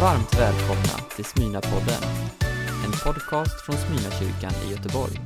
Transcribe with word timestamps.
Varmt 0.00 0.38
välkomna 0.38 1.08
till 1.16 1.24
Smyna-podden. 1.24 2.02
En 2.84 2.92
podcast 3.04 3.66
från 3.66 3.76
Smyna-kyrkan 3.76 4.52
i 4.66 4.70
Göteborg. 4.70 5.20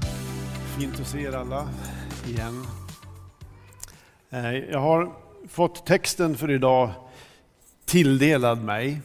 Fint 0.79 1.00
att 1.00 1.06
se 1.06 1.22
er 1.22 1.33
alla 1.33 1.68
igen. 2.26 2.66
Eh, 4.30 4.54
jag 4.54 4.78
har 4.78 5.12
fått 5.48 5.86
texten 5.86 6.36
för 6.36 6.50
idag 6.50 6.90
tilldelad 7.84 8.62
mig. 8.64 9.00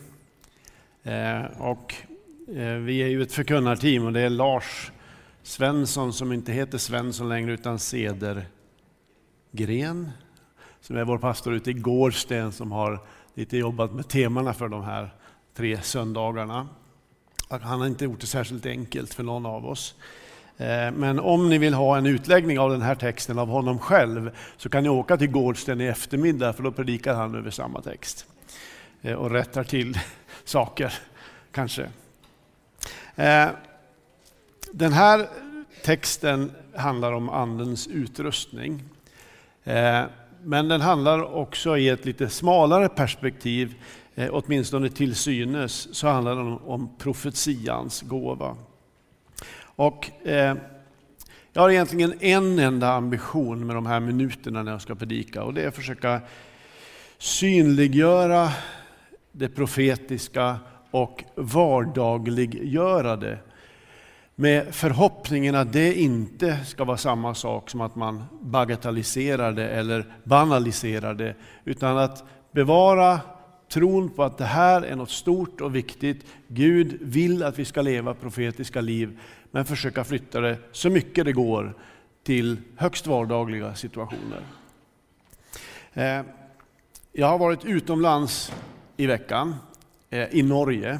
Eh, 1.03 1.43
och 1.57 1.93
eh, 2.47 2.73
vi 2.73 3.03
är 3.03 3.07
ju 3.07 3.21
ett 3.21 3.31
förkunnarteam 3.33 4.05
och 4.05 4.13
det 4.13 4.21
är 4.21 4.29
Lars 4.29 4.91
Svensson 5.43 6.13
som 6.13 6.33
inte 6.33 6.51
heter 6.51 6.77
Svensson 6.77 7.29
längre 7.29 7.53
utan 7.53 7.79
Cedergren. 7.79 8.49
Som 10.81 10.97
är 10.97 11.03
vår 11.03 11.17
pastor 11.17 11.53
ute 11.53 11.69
i 11.69 11.73
Gårdsten 11.73 12.51
som 12.51 12.71
har 12.71 12.99
lite 13.33 13.57
jobbat 13.57 13.93
med 13.93 14.07
temana 14.07 14.53
för 14.53 14.67
de 14.67 14.83
här 14.83 15.13
tre 15.55 15.81
söndagarna. 15.81 16.67
Han 17.49 17.79
har 17.79 17.87
inte 17.87 18.05
gjort 18.05 18.19
det 18.19 18.27
särskilt 18.27 18.65
enkelt 18.65 19.13
för 19.13 19.23
någon 19.23 19.45
av 19.45 19.65
oss. 19.65 19.95
Eh, 20.57 20.91
men 20.91 21.19
om 21.19 21.49
ni 21.49 21.57
vill 21.57 21.73
ha 21.73 21.97
en 21.97 22.05
utläggning 22.05 22.59
av 22.59 22.71
den 22.71 22.81
här 22.81 22.95
texten 22.95 23.39
av 23.39 23.47
honom 23.47 23.79
själv 23.79 24.31
så 24.57 24.69
kan 24.69 24.83
ni 24.83 24.89
åka 24.89 25.17
till 25.17 25.31
Gårdsten 25.31 25.81
i 25.81 25.85
eftermiddag 25.85 26.53
för 26.53 26.63
då 26.63 26.71
predikar 26.71 27.13
han 27.13 27.35
över 27.35 27.51
samma 27.51 27.81
text. 27.81 28.25
Eh, 29.01 29.13
och 29.13 29.31
rättar 29.31 29.63
till 29.63 29.99
saker, 30.43 30.93
kanske. 31.51 31.89
Eh, 33.15 33.47
den 34.71 34.93
här 34.93 35.27
texten 35.83 36.51
handlar 36.75 37.11
om 37.11 37.29
Andens 37.29 37.87
utrustning. 37.87 38.83
Men 40.43 40.67
den 40.67 40.81
handlar 40.81 41.35
också 41.35 41.77
i 41.77 41.89
ett 41.89 42.05
lite 42.05 42.29
smalare 42.29 42.89
perspektiv, 42.89 43.75
eh, 44.15 44.29
åtminstone 44.31 44.89
till 44.89 45.15
synes, 45.15 45.95
så 45.95 46.07
handlar 46.07 46.35
den 46.35 46.47
om, 46.47 46.57
om 46.65 46.89
profetians 46.97 48.01
gåva. 48.01 48.55
Och, 49.75 50.27
eh, 50.27 50.55
jag 51.53 51.61
har 51.61 51.69
egentligen 51.69 52.13
en 52.19 52.59
enda 52.59 52.93
ambition 52.93 53.67
med 53.67 53.75
de 53.75 53.85
här 53.85 53.99
minuterna 53.99 54.63
när 54.63 54.71
jag 54.71 54.81
ska 54.81 54.95
predika 54.95 55.43
och 55.43 55.53
det 55.53 55.63
är 55.63 55.67
att 55.67 55.75
försöka 55.75 56.21
synliggöra 57.17 58.49
det 59.31 59.49
profetiska 59.49 60.59
och 60.91 61.23
vardagliggöra 61.35 63.15
det. 63.15 63.37
Med 64.35 64.75
förhoppningen 64.75 65.55
att 65.55 65.73
det 65.73 65.93
inte 65.93 66.65
ska 66.65 66.83
vara 66.83 66.97
samma 66.97 67.35
sak 67.35 67.69
som 67.69 67.81
att 67.81 67.95
man 67.95 68.23
bagatelliserar 68.41 69.51
det 69.51 69.69
eller 69.69 70.05
banaliserar 70.23 71.13
det, 71.13 71.35
utan 71.65 71.97
att 71.97 72.23
bevara 72.51 73.19
tron 73.69 74.09
på 74.09 74.23
att 74.23 74.37
det 74.37 74.45
här 74.45 74.81
är 74.81 74.95
något 74.95 75.09
stort 75.09 75.61
och 75.61 75.75
viktigt. 75.75 76.25
Gud 76.47 76.97
vill 77.01 77.43
att 77.43 77.59
vi 77.59 77.65
ska 77.65 77.81
leva 77.81 78.13
profetiska 78.13 78.81
liv, 78.81 79.19
men 79.51 79.65
försöka 79.65 80.03
flytta 80.03 80.41
det 80.41 80.57
så 80.71 80.89
mycket 80.89 81.25
det 81.25 81.33
går 81.33 81.73
till 82.23 82.57
högst 82.75 83.07
vardagliga 83.07 83.75
situationer. 83.75 84.41
Eh, 85.93 86.21
jag 87.11 87.27
har 87.27 87.37
varit 87.37 87.65
utomlands 87.65 88.53
i 88.97 89.07
veckan, 89.07 89.55
eh, 90.09 90.35
i 90.35 90.43
Norge. 90.43 90.99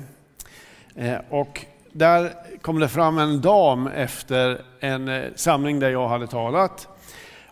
Eh, 0.96 1.18
och 1.30 1.66
där 1.92 2.34
kom 2.62 2.80
det 2.80 2.90
fram 2.90 3.18
en 3.18 3.42
dam 3.42 3.88
efter 3.88 4.62
en 4.80 5.24
samling 5.36 5.80
där 5.80 5.90
jag 5.90 6.08
hade 6.08 6.28
talat. 6.28 6.88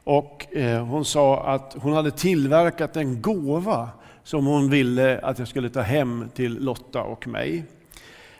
Och 0.03 0.47
hon 0.87 1.05
sa 1.05 1.43
att 1.43 1.75
hon 1.79 1.93
hade 1.93 2.11
tillverkat 2.11 2.95
en 2.95 3.21
gåva 3.21 3.89
som 4.23 4.45
hon 4.45 4.69
ville 4.69 5.19
att 5.19 5.39
jag 5.39 5.47
skulle 5.47 5.69
ta 5.69 5.81
hem 5.81 6.29
till 6.35 6.63
Lotta 6.63 7.03
och 7.03 7.27
mig. 7.27 7.63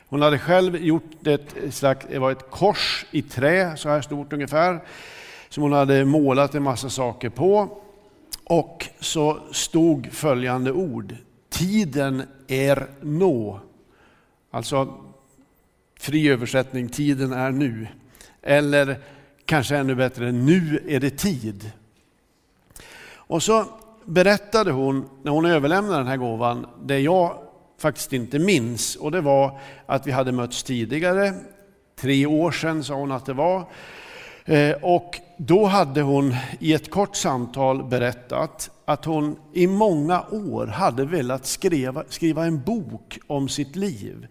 Hon 0.07 0.21
hade 0.21 0.39
själv 0.39 0.75
gjort 0.75 1.27
ett, 1.27 1.55
slags, 1.73 2.05
det 2.09 2.19
var 2.19 2.31
ett 2.31 2.49
kors 2.49 3.05
i 3.11 3.21
trä, 3.21 3.77
så 3.77 3.89
här 3.89 4.01
stort 4.01 4.33
ungefär, 4.33 4.79
som 5.49 5.63
hon 5.63 5.73
hade 5.73 6.06
målat 6.06 6.56
en 6.56 6.63
massa 6.63 6.89
saker 6.89 7.29
på. 7.29 7.78
Och 8.44 8.88
så 9.00 9.39
stod 9.51 10.09
följande 10.11 10.72
ord. 10.72 11.16
Tiden 11.50 12.23
är 12.47 12.88
nå. 13.01 13.59
Alltså 14.51 14.94
fri 16.00 16.29
översättning, 16.29 16.89
tiden 16.89 17.33
är 17.33 17.51
nu. 17.51 17.88
Eller 18.41 19.00
kanske 19.45 19.77
ännu 19.77 19.95
bättre, 19.95 20.31
nu 20.31 20.83
är 20.88 21.00
det 21.00 21.09
tid. 21.09 21.72
Och 23.13 23.44
så 23.44 23.66
berättade 24.06 24.72
hon, 24.72 25.09
när 25.23 25.31
hon 25.31 25.45
överlämnade 25.45 25.97
den 25.97 26.07
här 26.07 26.17
gåvan, 26.17 26.66
det 26.84 27.00
jag 27.00 27.38
faktiskt 27.79 28.13
inte 28.13 28.39
minns. 28.39 28.95
Och 28.95 29.12
det 29.12 29.22
var 29.22 29.59
att 29.85 30.07
vi 30.07 30.12
hade 30.12 30.31
mötts 30.31 30.63
tidigare, 30.63 31.34
tre 32.00 32.25
år 32.25 32.51
sedan 32.51 32.84
sa 32.84 32.94
hon 32.94 33.12
att 33.12 33.25
det 33.25 33.34
var. 33.34 33.66
Eh, 34.45 34.75
och 34.81 35.19
då 35.38 35.66
hade 35.66 36.01
hon 36.01 36.35
i 36.59 36.73
ett 36.73 36.89
kort 36.89 37.16
samtal 37.16 37.84
berättat 37.84 38.69
att 38.85 39.06
hon 39.06 39.35
i 39.53 39.67
många 39.67 40.22
år 40.31 40.68
hade 40.68 41.06
velat 41.06 41.45
skriva, 41.45 42.03
skriva 42.09 42.45
en 42.45 42.62
bok 42.62 43.19
om 43.28 43.50
sitt 43.50 43.75
liv. 43.75 44.28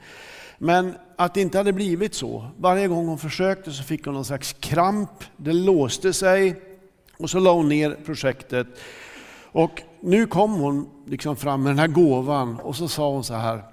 Men 0.58 0.94
att 1.16 1.34
det 1.34 1.40
inte 1.40 1.58
hade 1.58 1.72
blivit 1.72 2.14
så. 2.14 2.46
Varje 2.56 2.88
gång 2.88 3.06
hon 3.06 3.18
försökte 3.18 3.72
så 3.72 3.82
fick 3.82 4.04
hon 4.04 4.14
någon 4.14 4.24
slags 4.24 4.52
kramp, 4.52 5.24
det 5.36 5.52
låste 5.52 6.12
sig 6.12 6.62
och 7.18 7.30
så 7.30 7.38
la 7.38 7.52
hon 7.52 7.68
ner 7.68 7.98
projektet. 8.04 8.66
Och 9.52 9.82
nu 10.00 10.26
kom 10.26 10.52
hon 10.52 10.88
liksom 11.06 11.36
fram 11.36 11.62
med 11.62 11.70
den 11.70 11.78
här 11.78 11.88
gåvan 11.88 12.60
och 12.60 12.76
så 12.76 12.88
sa 12.88 13.10
hon 13.10 13.24
så 13.24 13.34
här, 13.34 13.64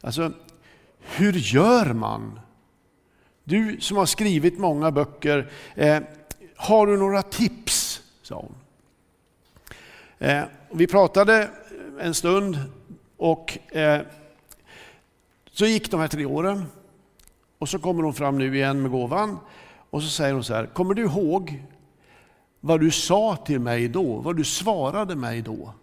alltså 0.00 0.32
hur 1.00 1.32
gör 1.32 1.92
man? 1.92 2.40
Du 3.44 3.80
som 3.80 3.96
har 3.96 4.06
skrivit 4.06 4.58
många 4.58 4.90
böcker, 4.90 5.50
eh, 5.74 5.98
har 6.56 6.86
du 6.86 6.96
några 6.96 7.22
tips? 7.22 8.02
sa 8.22 8.34
hon. 8.34 8.54
Eh, 10.18 10.42
vi 10.70 10.86
pratade 10.86 11.50
en 12.00 12.14
stund 12.14 12.58
och 13.16 13.58
eh, 13.76 14.00
så 15.50 15.66
gick 15.66 15.90
de 15.90 16.00
här 16.00 16.08
tre 16.08 16.24
åren 16.24 16.66
och 17.58 17.68
så 17.68 17.78
kommer 17.78 18.02
hon 18.02 18.14
fram 18.14 18.38
nu 18.38 18.56
igen 18.56 18.82
med 18.82 18.90
gåvan 18.90 19.38
och 19.90 20.02
så 20.02 20.08
säger 20.08 20.34
hon 20.34 20.44
så 20.44 20.54
här, 20.54 20.66
kommer 20.66 20.94
du 20.94 21.02
ihåg 21.02 21.62
vad 22.64 22.80
du 22.80 22.90
sa 22.90 23.36
till 23.36 23.60
mig 23.60 23.88
då, 23.88 24.18
vad 24.20 24.36
du 24.36 24.44
svarade 24.44 25.16
mig 25.16 25.42
då? 25.42 25.74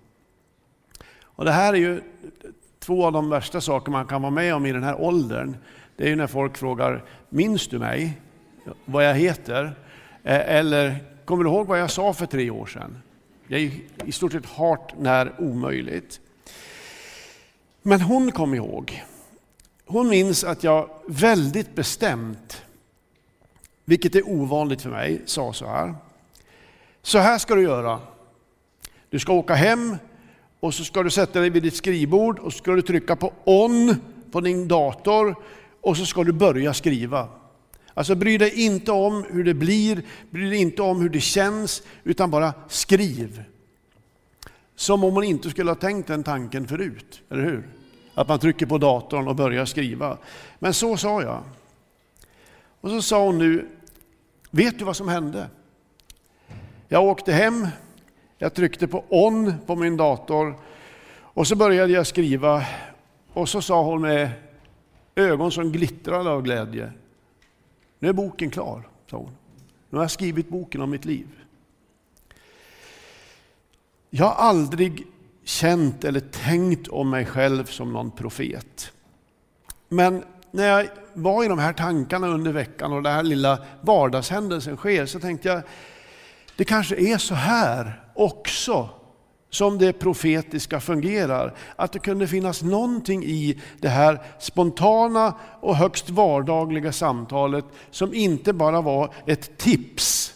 Och 1.21 1.45
det 1.45 1.51
här 1.51 1.73
är 1.73 1.77
ju 1.77 2.01
två 2.79 3.05
av 3.05 3.11
de 3.11 3.29
värsta 3.29 3.61
saker 3.61 3.91
man 3.91 4.05
kan 4.05 4.21
vara 4.21 4.31
med 4.31 4.55
om 4.55 4.65
i 4.65 4.71
den 4.71 4.83
här 4.83 5.01
åldern. 5.01 5.55
Det 5.95 6.03
är 6.03 6.07
ju 6.07 6.15
när 6.15 6.27
folk 6.27 6.57
frågar, 6.57 7.03
minns 7.29 7.67
du 7.67 7.79
mig? 7.79 8.21
Vad 8.85 9.05
jag 9.05 9.13
heter? 9.13 9.63
Eh, 10.23 10.55
eller, 10.55 10.95
kommer 11.25 11.43
du 11.43 11.49
ihåg 11.49 11.67
vad 11.67 11.79
jag 11.79 11.91
sa 11.91 12.13
för 12.13 12.25
tre 12.25 12.49
år 12.49 12.65
sedan? 12.65 13.01
Det 13.47 13.55
är 13.55 13.59
ju 13.59 13.71
i 14.05 14.11
stort 14.11 14.31
sett 14.31 14.45
hart 14.45 14.93
när 14.99 15.41
omöjligt. 15.41 16.19
Men 17.81 18.01
hon 18.01 18.31
kom 18.31 18.53
ihåg. 18.53 19.03
Hon 19.85 20.09
minns 20.09 20.43
att 20.43 20.63
jag 20.63 20.89
väldigt 21.07 21.75
bestämt, 21.75 22.65
vilket 23.85 24.15
är 24.15 24.29
ovanligt 24.29 24.81
för 24.81 24.89
mig, 24.89 25.21
sa 25.25 25.53
så 25.53 25.67
här. 25.67 25.95
Så 27.01 27.17
här 27.17 27.37
ska 27.37 27.55
du 27.55 27.61
göra. 27.61 27.99
Du 29.09 29.19
ska 29.19 29.33
åka 29.33 29.53
hem 29.53 29.97
och 30.59 30.73
så 30.73 30.83
ska 30.83 31.03
du 31.03 31.09
sätta 31.09 31.39
dig 31.39 31.49
vid 31.49 31.63
ditt 31.63 31.75
skrivbord 31.75 32.39
och 32.39 32.53
så 32.53 32.57
ska 32.57 32.71
du 32.71 32.81
trycka 32.81 33.15
på 33.15 33.33
on 33.43 33.95
på 34.31 34.41
din 34.41 34.67
dator 34.67 35.35
och 35.81 35.97
så 35.97 36.05
ska 36.05 36.23
du 36.23 36.31
börja 36.31 36.73
skriva. 36.73 37.27
Alltså 37.93 38.15
bry 38.15 38.37
dig 38.37 38.65
inte 38.65 38.91
om 38.91 39.25
hur 39.29 39.43
det 39.43 39.53
blir, 39.53 40.03
bry 40.29 40.49
dig 40.49 40.61
inte 40.61 40.81
om 40.81 41.01
hur 41.01 41.09
det 41.09 41.19
känns, 41.19 41.83
utan 42.03 42.31
bara 42.31 42.53
skriv. 42.67 43.43
Som 44.75 45.03
om 45.03 45.13
hon 45.13 45.23
inte 45.23 45.49
skulle 45.49 45.69
ha 45.69 45.75
tänkt 45.75 46.07
den 46.07 46.23
tanken 46.23 46.67
förut, 46.67 47.21
eller 47.29 47.43
hur? 47.43 47.67
Att 48.13 48.27
man 48.27 48.39
trycker 48.39 48.65
på 48.65 48.77
datorn 48.77 49.27
och 49.27 49.35
börjar 49.35 49.65
skriva. 49.65 50.17
Men 50.59 50.73
så 50.73 50.97
sa 50.97 51.21
jag. 51.21 51.43
Och 52.81 52.89
så 52.89 53.01
sa 53.01 53.25
hon 53.25 53.37
nu, 53.37 53.67
vet 54.51 54.79
du 54.79 54.85
vad 54.85 54.95
som 54.95 55.07
hände? 55.07 55.47
Jag 56.93 57.03
åkte 57.03 57.31
hem, 57.31 57.67
jag 58.37 58.53
tryckte 58.53 58.87
på 58.87 59.03
on 59.09 59.53
på 59.65 59.75
min 59.75 59.97
dator 59.97 60.55
och 61.13 61.47
så 61.47 61.55
började 61.55 61.93
jag 61.93 62.07
skriva 62.07 62.65
och 63.33 63.49
så 63.49 63.61
sa 63.61 63.83
hon 63.83 64.01
med 64.01 64.29
ögon 65.15 65.51
som 65.51 65.71
glittrade 65.71 66.29
av 66.29 66.41
glädje. 66.41 66.91
Nu 67.99 68.09
är 68.09 68.13
boken 68.13 68.49
klar, 68.49 68.87
sa 69.09 69.17
hon. 69.17 69.31
Nu 69.89 69.97
har 69.97 70.03
jag 70.03 70.11
skrivit 70.11 70.49
boken 70.49 70.81
om 70.81 70.89
mitt 70.89 71.05
liv. 71.05 71.27
Jag 74.09 74.25
har 74.25 74.47
aldrig 74.49 75.07
känt 75.43 76.03
eller 76.03 76.19
tänkt 76.19 76.87
om 76.87 77.09
mig 77.09 77.25
själv 77.25 77.65
som 77.65 77.93
någon 77.93 78.11
profet. 78.11 78.93
Men 79.87 80.23
när 80.51 80.67
jag 80.67 80.87
var 81.13 81.43
i 81.43 81.47
de 81.47 81.59
här 81.59 81.73
tankarna 81.73 82.27
under 82.27 82.51
veckan 82.51 82.93
och 82.93 83.03
den 83.03 83.13
här 83.13 83.23
lilla 83.23 83.59
vardagshändelsen 83.81 84.77
sker 84.77 85.05
så 85.05 85.19
tänkte 85.19 85.47
jag, 85.47 85.61
det 86.55 86.65
kanske 86.65 86.95
är 86.95 87.17
så 87.17 87.35
här 87.35 88.01
också 88.13 88.89
som 89.49 89.77
det 89.77 89.93
profetiska 89.93 90.79
fungerar. 90.79 91.53
Att 91.75 91.91
det 91.91 91.99
kunde 91.99 92.27
finnas 92.27 92.61
någonting 92.61 93.23
i 93.23 93.61
det 93.79 93.89
här 93.89 94.21
spontana 94.39 95.35
och 95.59 95.75
högst 95.75 96.09
vardagliga 96.09 96.91
samtalet 96.91 97.65
som 97.91 98.13
inte 98.13 98.53
bara 98.53 98.81
var 98.81 99.13
ett 99.25 99.57
tips 99.57 100.33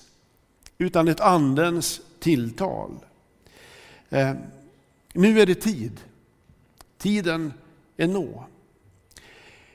utan 0.77 1.07
ett 1.07 1.19
andens 1.19 2.01
tilltal. 2.19 2.91
Eh, 4.09 4.33
nu 5.13 5.39
är 5.39 5.45
det 5.45 5.55
tid. 5.55 6.01
Tiden 6.97 7.53
är 7.97 8.07
nå. 8.07 8.43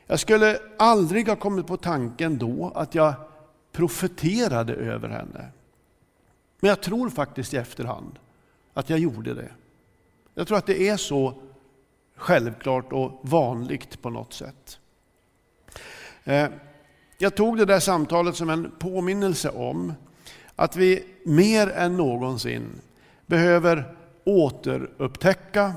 Jag 0.06 0.20
skulle 0.20 0.58
aldrig 0.78 1.28
ha 1.28 1.37
kommit 1.37 1.66
på 1.66 1.76
tanken 1.76 2.38
då 2.38 2.72
att 2.75 2.94
jag 2.94 3.14
profeterade 3.72 4.75
över 4.75 5.08
henne. 5.08 5.48
Men 6.61 6.69
jag 6.69 6.83
tror 6.83 7.11
faktiskt 7.11 7.55
i 7.55 7.57
efterhand 7.57 8.19
att 8.75 8.91
jag 8.91 8.99
gjorde 8.99 9.35
det. 9.35 9.51
Jag 10.35 10.47
tror 10.47 10.59
att 10.59 10.67
det 10.67 10.89
är 10.89 10.97
så 10.97 11.35
självklart 12.17 12.93
och 12.93 13.21
vanligt 13.23 14.03
på 14.03 14.11
något 14.11 14.33
sätt. 14.33 14.79
Eh, 16.25 16.49
jag 17.19 17.35
tog 17.35 17.57
det 17.57 17.65
där 17.65 17.81
samtalet 17.81 18.37
som 18.37 18.51
en 18.51 18.73
påminnelse 18.79 19.51
om 19.51 19.93
att 20.57 20.77
vi 20.77 21.05
mer 21.25 21.71
än 21.71 21.97
någonsin 21.97 22.62
behöver 23.27 23.95
återupptäcka 24.25 25.73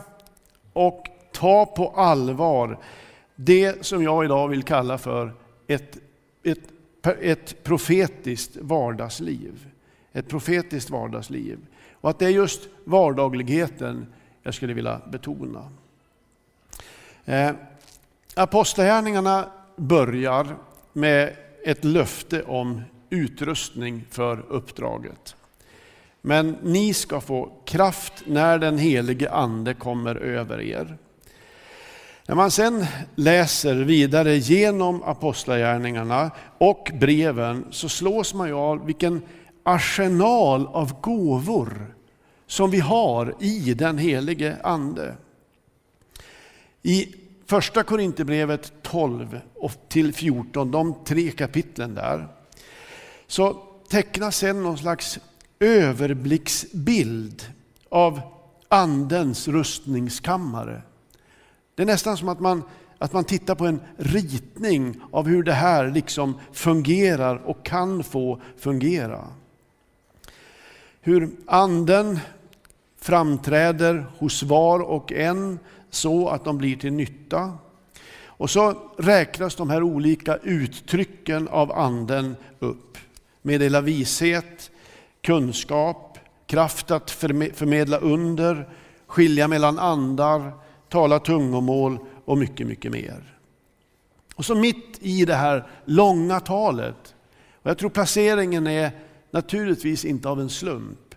och 0.74 1.08
ta 1.32 1.66
på 1.66 1.90
allvar 1.90 2.80
det 3.36 3.86
som 3.86 4.04
jag 4.04 4.26
idag 4.26 4.48
vill 4.48 4.64
kalla 4.64 4.98
för 4.98 5.34
ett, 5.68 5.98
ett, 6.44 6.60
ett 7.22 7.64
profetiskt 7.64 8.58
vardagsliv. 8.58 9.68
Ett 10.14 10.30
profetiskt 10.30 10.90
vardagsliv. 10.90 11.60
Och 11.92 12.10
att 12.10 12.20
det 12.20 12.26
är 12.26 12.30
just 12.30 12.62
vardagligheten 12.84 14.08
jag 14.44 14.54
skulle 14.54 14.74
vilja 14.74 15.02
betona. 15.12 15.70
Eh, 17.26 17.52
Apostlagärningarna 18.36 19.52
börjar 19.76 20.56
med 20.94 21.36
ett 21.66 21.84
löfte 21.84 22.44
om 22.44 22.82
utrustning 23.10 24.06
för 24.10 24.46
uppdraget. 24.50 25.36
Men 26.22 26.58
ni 26.64 26.94
ska 26.94 27.22
få 27.22 27.52
kraft 27.66 28.14
när 28.26 28.58
den 28.58 28.78
helige 28.78 29.32
Ande 29.32 29.74
kommer 29.74 30.16
över 30.16 30.62
er. 30.62 30.98
När 32.28 32.36
man 32.36 32.52
sen 32.52 32.86
läser 33.16 33.76
vidare 33.76 34.36
genom 34.36 35.04
apostlagärningarna 35.04 36.32
och 36.58 36.92
breven 36.94 37.66
så 37.72 37.90
slås 37.90 38.34
man 38.34 38.48
ju 38.48 38.54
av 38.54 38.86
vilken 38.86 39.22
arsenal 39.64 40.68
av 40.68 41.02
gåvor 41.02 41.96
som 42.48 42.72
vi 42.72 42.80
har 42.80 43.36
i 43.40 43.74
den 43.74 43.98
helige 43.98 44.58
Ande. 44.64 45.16
I 46.82 47.16
första 47.46 47.84
Korinthierbrevet 47.84 48.74
12 48.82 49.40
till 49.90 50.14
14, 50.14 50.72
de 50.72 50.96
tre 51.06 51.32
kapitlen 51.32 51.96
där, 51.96 52.28
så 53.28 53.54
tecknas 53.90 54.38
sen 54.38 54.64
någon 54.64 54.78
slags 54.78 55.20
överblicksbild 55.60 57.44
av 57.90 58.22
Andens 58.70 59.48
rustningskammare. 59.48 60.82
Det 61.76 61.82
är 61.82 61.88
nästan 61.88 62.18
som 62.18 62.30
att 62.30 62.40
man, 62.40 62.64
att 62.98 63.14
man 63.14 63.24
tittar 63.24 63.56
på 63.56 63.66
en 63.66 63.82
ritning 63.98 65.02
av 65.12 65.28
hur 65.28 65.44
det 65.44 65.54
här 65.54 65.92
liksom 65.92 66.40
fungerar 66.52 67.36
och 67.36 67.66
kan 67.66 68.04
få 68.04 68.42
fungera. 68.58 69.28
Hur 71.06 71.30
anden 71.46 72.20
framträder 73.00 74.06
hos 74.18 74.44
var 74.44 74.80
och 74.80 75.12
en 75.12 75.60
så 75.90 76.30
att 76.30 76.46
de 76.46 76.58
blir 76.58 76.76
till 76.76 76.94
nytta. 76.94 77.58
Och 78.26 78.50
så 78.50 78.92
räknas 78.98 79.56
de 79.56 79.70
här 79.70 79.84
olika 79.84 80.38
uttrycken 80.38 81.48
av 81.48 81.72
anden 81.72 82.36
upp. 82.60 82.98
Meddela 83.42 83.82
vishet, 83.82 84.72
kunskap, 85.22 86.20
kraft 86.48 86.92
att 86.92 87.12
förmedla 87.12 87.98
under, 87.98 88.70
skilja 89.08 89.48
mellan 89.48 89.80
andar, 89.80 90.52
tala 90.90 91.20
tungomål 91.20 92.00
och 92.26 92.38
mycket, 92.38 92.68
mycket 92.68 92.92
mer. 92.92 93.38
Och 94.36 94.46
så 94.46 94.56
mitt 94.56 94.98
i 95.00 95.26
det 95.26 95.36
här 95.36 95.68
långa 95.86 96.40
talet, 96.40 97.16
och 97.62 97.70
jag 97.70 97.78
tror 97.78 97.90
placeringen 97.90 98.68
är 98.68 98.92
naturligtvis 99.34 100.06
inte 100.06 100.30
av 100.30 100.42
en 100.42 100.50
slump, 100.50 101.16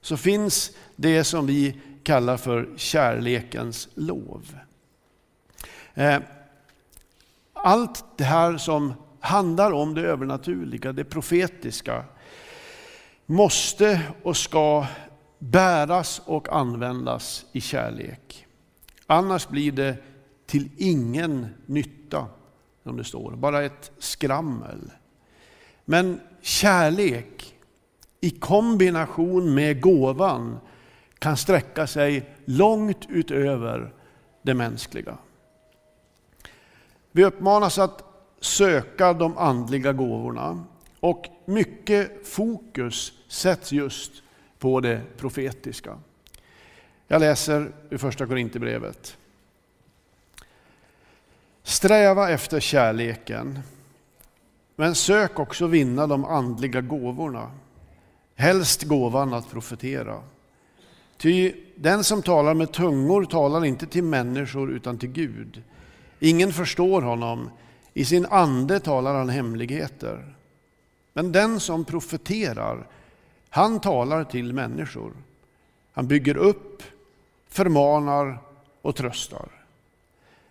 så 0.00 0.16
finns 0.16 0.70
det 0.96 1.24
som 1.24 1.46
vi 1.46 1.80
kallar 2.02 2.36
för 2.36 2.68
kärlekens 2.76 3.88
lov. 3.94 4.58
Eh, 5.94 6.18
allt 7.52 8.04
det 8.16 8.24
här 8.24 8.56
som 8.56 8.94
handlar 9.20 9.72
om 9.72 9.94
det 9.94 10.00
övernaturliga, 10.00 10.92
det 10.92 11.04
profetiska, 11.04 12.04
måste 13.26 14.02
och 14.22 14.36
ska 14.36 14.86
bäras 15.38 16.22
och 16.24 16.48
användas 16.48 17.46
i 17.52 17.60
kärlek. 17.60 18.46
Annars 19.06 19.48
blir 19.48 19.72
det 19.72 19.96
till 20.46 20.70
ingen 20.76 21.46
nytta, 21.66 22.26
som 22.82 22.96
det 22.96 23.04
står, 23.04 23.36
bara 23.36 23.64
ett 23.64 23.90
skrammel. 23.98 24.92
Men 25.84 26.20
kärlek 26.40 27.55
i 28.20 28.30
kombination 28.30 29.54
med 29.54 29.80
gåvan 29.80 30.58
kan 31.18 31.36
sträcka 31.36 31.86
sig 31.86 32.30
långt 32.44 33.06
utöver 33.08 33.92
det 34.42 34.54
mänskliga. 34.54 35.18
Vi 37.12 37.24
uppmanas 37.24 37.78
att 37.78 38.04
söka 38.40 39.12
de 39.12 39.38
andliga 39.38 39.92
gåvorna 39.92 40.64
och 41.00 41.26
mycket 41.44 42.28
fokus 42.28 43.12
sätts 43.28 43.72
just 43.72 44.12
på 44.58 44.80
det 44.80 45.00
profetiska. 45.16 45.98
Jag 47.08 47.20
läser 47.20 47.72
ur 47.90 47.98
första 47.98 48.26
Korinthierbrevet. 48.26 49.16
Sträva 51.62 52.30
efter 52.30 52.60
kärleken, 52.60 53.60
men 54.76 54.94
sök 54.94 55.38
också 55.38 55.66
vinna 55.66 56.06
de 56.06 56.24
andliga 56.24 56.80
gåvorna. 56.80 57.50
Helst 58.36 58.82
gåvan 58.82 59.34
att 59.34 59.50
profetera. 59.50 60.22
Ty 61.16 61.52
den 61.76 62.04
som 62.04 62.22
talar 62.22 62.54
med 62.54 62.72
tungor 62.72 63.24
talar 63.24 63.64
inte 63.64 63.86
till 63.86 64.04
människor 64.04 64.70
utan 64.70 64.98
till 64.98 65.08
Gud. 65.08 65.62
Ingen 66.20 66.52
förstår 66.52 67.02
honom, 67.02 67.50
i 67.94 68.04
sin 68.04 68.26
ande 68.26 68.80
talar 68.80 69.14
han 69.14 69.28
hemligheter. 69.28 70.34
Men 71.12 71.32
den 71.32 71.60
som 71.60 71.84
profeterar, 71.84 72.86
han 73.48 73.80
talar 73.80 74.24
till 74.24 74.52
människor. 74.52 75.12
Han 75.92 76.06
bygger 76.06 76.36
upp, 76.36 76.82
förmanar 77.48 78.38
och 78.82 78.96
tröstar. 78.96 79.48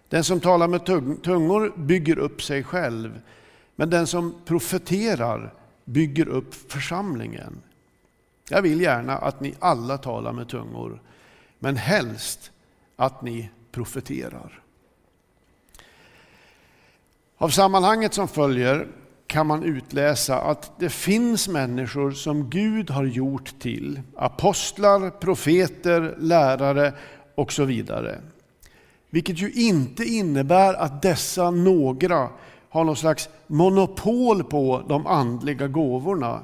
Den 0.10 0.24
som 0.24 0.40
talar 0.40 0.68
med 0.68 0.86
tungor 1.24 1.74
bygger 1.78 2.18
upp 2.18 2.42
sig 2.42 2.64
själv, 2.64 3.22
men 3.76 3.90
den 3.90 4.08
som 4.08 4.36
profeterar 4.46 5.54
bygger 5.84 6.28
upp 6.28 6.72
församlingen. 6.72 7.62
Jag 8.50 8.62
vill 8.62 8.82
gärna 8.82 9.18
att 9.18 9.40
ni 9.40 9.56
alla 9.60 9.98
talar 9.98 10.34
med 10.34 10.50
tungor, 10.50 11.02
men 11.60 11.78
helst 11.78 12.52
att 12.96 13.22
ni 13.22 13.50
profeterar. 13.72 14.62
Av 17.38 17.50
sammanhanget 17.50 18.14
som 18.14 18.28
följer 18.28 18.88
kan 19.28 19.48
man 19.48 19.64
utläsa 19.64 20.42
att 20.42 20.80
det 20.80 20.90
finns 20.90 21.48
människor 21.48 22.12
som 22.12 22.50
Gud 22.50 22.90
har 22.90 23.06
gjort 23.06 23.60
till 23.60 24.02
apostlar, 24.16 25.10
profeter, 25.10 26.16
lärare 26.20 26.94
och 27.36 27.52
så 27.52 27.64
vidare. 27.64 28.22
Vilket 29.10 29.42
ju 29.42 29.52
inte 29.52 30.04
innebär 30.04 30.74
att 30.74 31.02
dessa 31.02 31.52
några 31.52 32.30
har 32.70 32.84
någon 32.84 32.96
slags 32.96 33.30
monopol 33.48 34.44
på 34.44 34.84
de 34.90 35.08
andliga 35.08 35.68
gåvorna. 35.68 36.40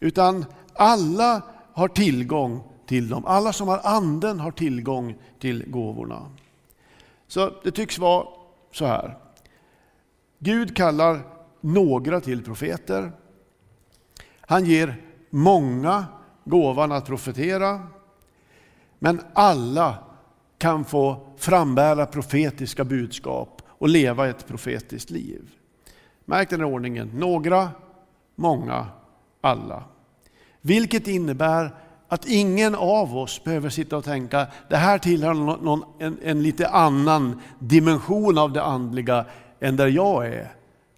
Utan 0.00 0.44
alla 0.82 1.42
har 1.72 1.88
tillgång 1.88 2.62
till 2.86 3.08
dem. 3.08 3.26
Alla 3.26 3.52
som 3.52 3.68
har 3.68 3.80
anden 3.84 4.40
har 4.40 4.50
tillgång 4.50 5.14
till 5.40 5.64
gåvorna. 5.70 6.30
Så 7.26 7.50
det 7.64 7.70
tycks 7.70 7.98
vara 7.98 8.26
så 8.72 8.86
här. 8.86 9.18
Gud 10.38 10.76
kallar 10.76 11.20
några 11.60 12.20
till 12.20 12.44
profeter. 12.44 13.12
Han 14.40 14.64
ger 14.64 15.02
många 15.30 16.04
gåvan 16.44 16.92
att 16.92 17.06
profetera. 17.06 17.86
Men 18.98 19.20
alla 19.32 19.98
kan 20.58 20.84
få 20.84 21.26
frambära 21.36 22.06
profetiska 22.06 22.84
budskap 22.84 23.62
och 23.68 23.88
leva 23.88 24.28
ett 24.28 24.46
profetiskt 24.46 25.10
liv. 25.10 25.50
Märk 26.24 26.50
den 26.50 26.60
här 26.60 26.68
ordningen. 26.68 27.10
Några, 27.14 27.70
många, 28.34 28.86
alla. 29.40 29.84
Vilket 30.62 31.08
innebär 31.08 31.70
Att 32.12 32.26
ingen 32.26 32.74
av 32.74 33.16
oss 33.16 33.44
behöver 33.44 33.70
sitta 33.70 33.96
och 33.96 34.04
tänka, 34.04 34.46
det 34.68 34.76
här 34.76 34.98
tillhör 34.98 35.34
någon, 35.34 35.84
en, 35.98 36.18
en 36.22 36.42
lite 36.42 36.68
annan 36.68 37.40
dimension 37.58 38.38
av 38.38 38.52
det 38.52 38.62
andliga 38.62 39.24
än 39.60 39.76
där 39.76 39.86
jag 39.86 40.26
är. 40.26 40.52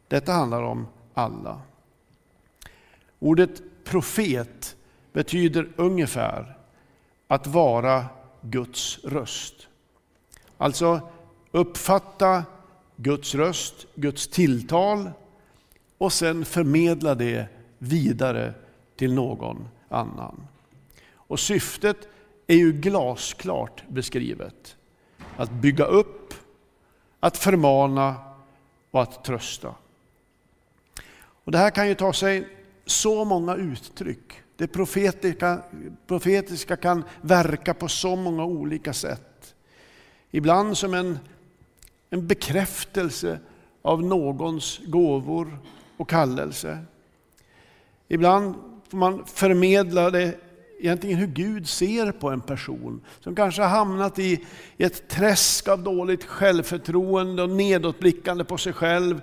Detta 0.09 0.33
handlar 0.33 0.63
om 0.63 0.87
alla. 1.15 1.61
Ordet 3.19 3.63
profet 3.85 4.77
betyder 5.13 5.69
ungefär 5.77 6.57
att 7.29 7.47
vara 7.47 8.05
Guds 8.41 8.99
röst. 9.05 9.55
Alltså 10.59 11.01
uppfatta 11.51 12.45
Guds 12.97 13.35
röst, 13.35 13.87
Guds 13.95 14.29
tilltal 14.29 15.11
och 15.99 16.13
sen 16.13 16.45
förmedla 16.45 17.15
det 17.15 17.47
vidare 17.79 18.55
till 18.97 19.15
någon 19.15 19.69
annan. 19.89 20.47
Och 21.13 21.41
syftet 21.41 22.09
är 22.47 22.57
ju 22.57 22.73
glasklart 22.73 23.89
beskrivet. 23.89 24.77
Att 25.37 25.51
bygga 25.51 25.85
upp, 25.85 26.35
att 27.21 27.37
förmana 27.37 28.15
och 28.91 29.03
att 29.03 29.25
trösta. 29.25 29.75
Och 31.45 31.53
det 31.53 31.59
här 31.59 31.71
kan 31.71 31.89
ju 31.89 31.95
ta 31.95 32.13
sig 32.13 32.49
så 32.85 33.25
många 33.25 33.55
uttryck. 33.55 34.33
Det 34.57 34.67
profetiska, 34.67 35.63
profetiska 36.07 36.77
kan 36.77 37.05
verka 37.21 37.75
på 37.75 37.89
så 37.89 38.17
många 38.17 38.45
olika 38.45 38.93
sätt. 38.93 39.55
Ibland 40.31 40.79
som 40.79 40.95
en, 40.95 41.19
en 42.11 42.27
bekräftelse 42.27 43.41
av 43.83 44.03
någons 44.03 44.81
gåvor 44.87 45.59
och 45.97 46.09
kallelse. 46.09 46.79
Ibland 48.09 48.55
får 48.95 48.99
man 48.99 49.25
förmedla 49.27 50.11
det 50.11 50.35
egentligen 50.81 51.19
hur 51.19 51.27
Gud 51.27 51.69
ser 51.69 52.13
på 52.13 52.31
en 52.31 52.41
person 52.41 53.01
som 53.21 53.35
kanske 53.35 53.63
har 53.63 53.69
hamnat 53.69 54.19
i, 54.19 54.45
ett 54.79 55.09
träsk 55.09 55.69
av 55.69 55.83
dåligt 55.83 56.25
självförtroende 56.25 57.43
och 57.43 57.51
nedåtblickande 57.51 58.45
på 58.45 58.59
sig 58.59 58.73
själv. 58.73 59.21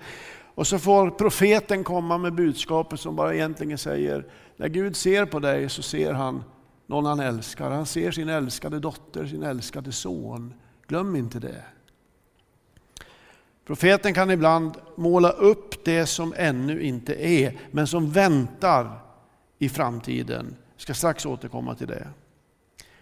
Och 0.56 0.68
så 0.68 0.80
får 0.80 1.10
profeten 1.10 1.84
komma 1.84 2.18
med 2.18 2.34
budskapet 2.34 3.00
som 3.00 3.16
bara 3.16 3.34
egentligen 3.34 3.78
säger, 3.78 4.26
när 4.58 4.68
Gud 4.68 4.96
ser 4.96 5.26
på 5.26 5.40
dig 5.40 5.70
så 5.70 5.82
ser 5.82 6.14
han 6.14 6.44
någon 6.88 7.06
han 7.06 7.20
älskar. 7.20 7.72
Han 7.72 7.86
ser 7.86 8.12
sin 8.12 8.30
älskade 8.30 8.80
dotter, 8.80 9.26
sin 9.26 9.44
älskade 9.44 9.92
son. 9.92 10.54
Glöm 10.88 11.16
inte 11.16 11.40
det. 11.40 11.64
Profeten 13.66 14.14
kan 14.14 14.32
ibland 14.32 14.72
måla 14.96 15.30
upp 15.30 15.86
det 15.86 16.06
som 16.06 16.34
ännu 16.38 16.82
inte 16.82 17.14
är, 17.28 17.58
men 17.72 17.88
som 17.88 18.12
väntar 18.12 19.01
i 19.62 19.70
framtiden. 19.70 20.56
Jag 20.76 20.82
ska 20.82 20.94
strax 20.94 21.26
återkomma 21.26 21.76
till 21.76 21.88
det. 21.88 22.08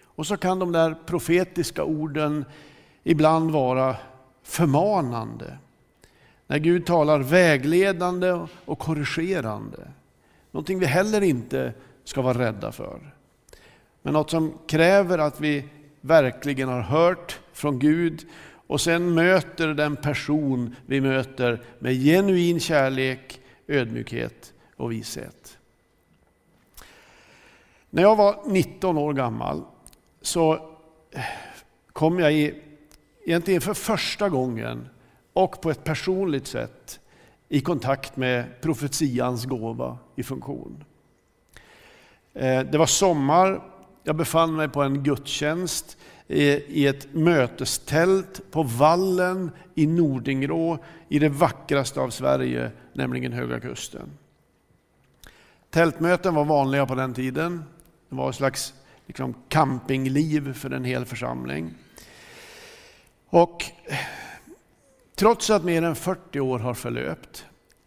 Och 0.02 0.26
så 0.26 0.36
kan 0.36 0.58
de 0.58 0.72
där 0.72 0.96
profetiska 1.06 1.84
orden 1.84 2.44
ibland 3.04 3.50
vara 3.50 3.96
förmanande. 4.42 5.58
När 6.46 6.58
Gud 6.58 6.86
talar 6.86 7.18
vägledande 7.18 8.46
och 8.64 8.78
korrigerande. 8.78 9.90
Någonting 10.50 10.78
vi 10.78 10.86
heller 10.86 11.20
inte 11.20 11.72
ska 12.04 12.22
vara 12.22 12.38
rädda 12.38 12.72
för. 12.72 13.14
Men 14.02 14.12
något 14.12 14.30
som 14.30 14.58
kräver 14.66 15.18
att 15.18 15.40
vi 15.40 15.64
verkligen 16.00 16.68
har 16.68 16.80
hört 16.80 17.40
från 17.52 17.78
Gud 17.78 18.26
och 18.66 18.80
sen 18.80 19.14
möter 19.14 19.68
den 19.68 19.96
person 19.96 20.76
vi 20.86 21.00
möter 21.00 21.62
med 21.78 21.94
genuin 21.94 22.60
kärlek, 22.60 23.40
ödmjukhet 23.66 24.52
och 24.76 24.92
vishet. 24.92 25.56
När 27.90 28.02
jag 28.02 28.16
var 28.16 28.38
19 28.46 28.98
år 28.98 29.12
gammal 29.12 29.62
så 30.22 30.54
eh, 31.10 31.20
kom 31.92 32.18
jag 32.18 32.32
i, 32.32 32.62
egentligen 33.26 33.60
för 33.60 33.74
första 33.74 34.28
gången 34.28 34.88
och 35.32 35.60
på 35.60 35.70
ett 35.70 35.84
personligt 35.84 36.46
sätt 36.46 37.00
i 37.48 37.60
kontakt 37.60 38.16
med 38.16 38.60
profetians 38.60 39.44
gåva 39.44 39.98
i 40.16 40.22
funktion. 40.22 40.84
Eh, 42.34 42.60
det 42.60 42.78
var 42.78 42.86
sommar, 42.86 43.62
jag 44.04 44.16
befann 44.16 44.56
mig 44.56 44.68
på 44.68 44.82
en 44.82 45.02
gudstjänst 45.02 45.96
i 46.28 46.86
ett 46.86 47.14
mötestält 47.14 48.40
på 48.50 48.62
vallen 48.62 49.50
i 49.74 49.86
Nordingrå 49.86 50.78
i 51.08 51.18
det 51.18 51.28
vackraste 51.28 52.00
av 52.00 52.10
Sverige, 52.10 52.70
nämligen 52.92 53.32
Höga 53.32 53.60
Kusten. 53.60 54.10
Tältmöten 55.70 56.34
var 56.34 56.44
vanliga 56.44 56.86
på 56.86 56.94
den 56.94 57.14
tiden. 57.14 57.64
Det 58.10 58.16
var 58.16 58.30
ett 58.30 58.36
slags 58.36 58.74
liksom, 59.06 59.34
campingliv 59.48 60.54
för 60.54 60.70
en 60.70 60.84
hel 60.84 61.04
församling. 61.04 61.74
Och 63.28 63.64
trots 65.14 65.50
att 65.50 65.64
mer 65.64 65.82
än 65.82 65.96
40 65.96 66.40
år 66.40 66.58
har 66.58 66.74
förlöpt, 66.74 67.44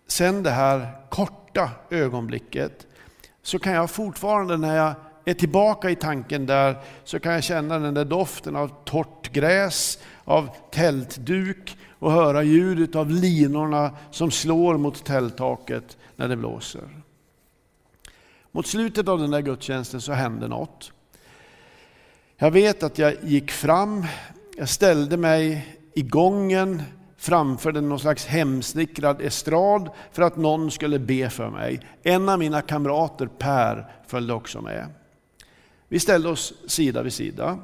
sen 0.08 0.44
det 0.44 0.52
här 0.52 0.88
korta 1.10 1.70
ögonblicket, 1.90 2.88
så 3.42 3.60
kan 3.60 3.74
jag 3.74 3.90
fortfarande 3.90 4.58
när 4.58 4.76
jag 4.76 4.94
är 5.26 5.34
tillbaka 5.34 5.90
i 5.90 5.96
tanken 5.96 6.46
där, 6.46 6.78
så 7.04 7.20
kan 7.20 7.34
jag 7.34 7.44
känna 7.44 7.80
den 7.80 7.94
där 7.94 8.06
doften 8.06 8.56
av 8.56 8.72
torrt 8.86 9.32
gräs, 9.32 10.00
av 10.24 10.50
tältduk 10.72 11.78
och 12.00 12.12
höra 12.12 12.44
ljudet 12.44 12.96
av 12.96 13.10
linorna 13.10 13.92
som 14.12 14.32
slår 14.32 14.78
mot 14.78 15.06
tälttaket 15.06 15.98
när 16.16 16.28
det 16.28 16.36
blåser. 16.36 17.04
Mot 18.56 18.68
slutet 18.68 19.08
av 19.08 19.20
den 19.20 19.32
där 19.32 19.42
gudstjänsten 19.42 20.02
så 20.02 20.12
hände 20.12 20.48
något. 20.48 20.92
Jag 22.38 22.52
vet 22.52 22.84
att 22.84 22.98
jag 22.98 23.16
gick 23.24 23.52
fram, 23.52 24.06
jag 24.58 24.70
ställde 24.70 25.18
mig 25.18 25.68
i 25.94 26.02
gången 26.02 26.82
framför 27.18 27.72
någon 27.72 28.00
slags 28.00 28.26
hemsnickrad 28.26 29.22
estrad 29.22 29.90
för 30.12 30.22
att 30.22 30.38
någon 30.38 30.72
skulle 30.72 31.00
be 31.00 31.30
för 31.30 31.50
mig. 31.50 31.80
En 32.04 32.30
av 32.30 32.40
mina 32.40 32.62
kamrater, 32.62 33.30
Per, 33.38 33.92
följde 34.08 34.34
också 34.34 34.62
med. 34.62 34.88
Vi 35.88 36.00
ställde 36.00 36.30
oss 36.30 36.54
sida 36.68 37.04
vid 37.04 37.14
sida. 37.14 37.60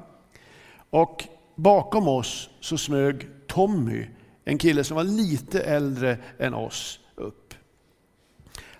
Och 0.89 1.23
bakom 1.55 2.07
oss 2.07 2.49
så 2.59 2.77
smög 2.77 3.27
Tommy, 3.47 4.05
en 4.45 4.57
kille 4.57 4.83
som 4.83 4.97
var 4.97 5.03
lite 5.03 5.61
äldre 5.61 6.17
än 6.39 6.53
oss, 6.53 6.99
upp. 7.15 7.53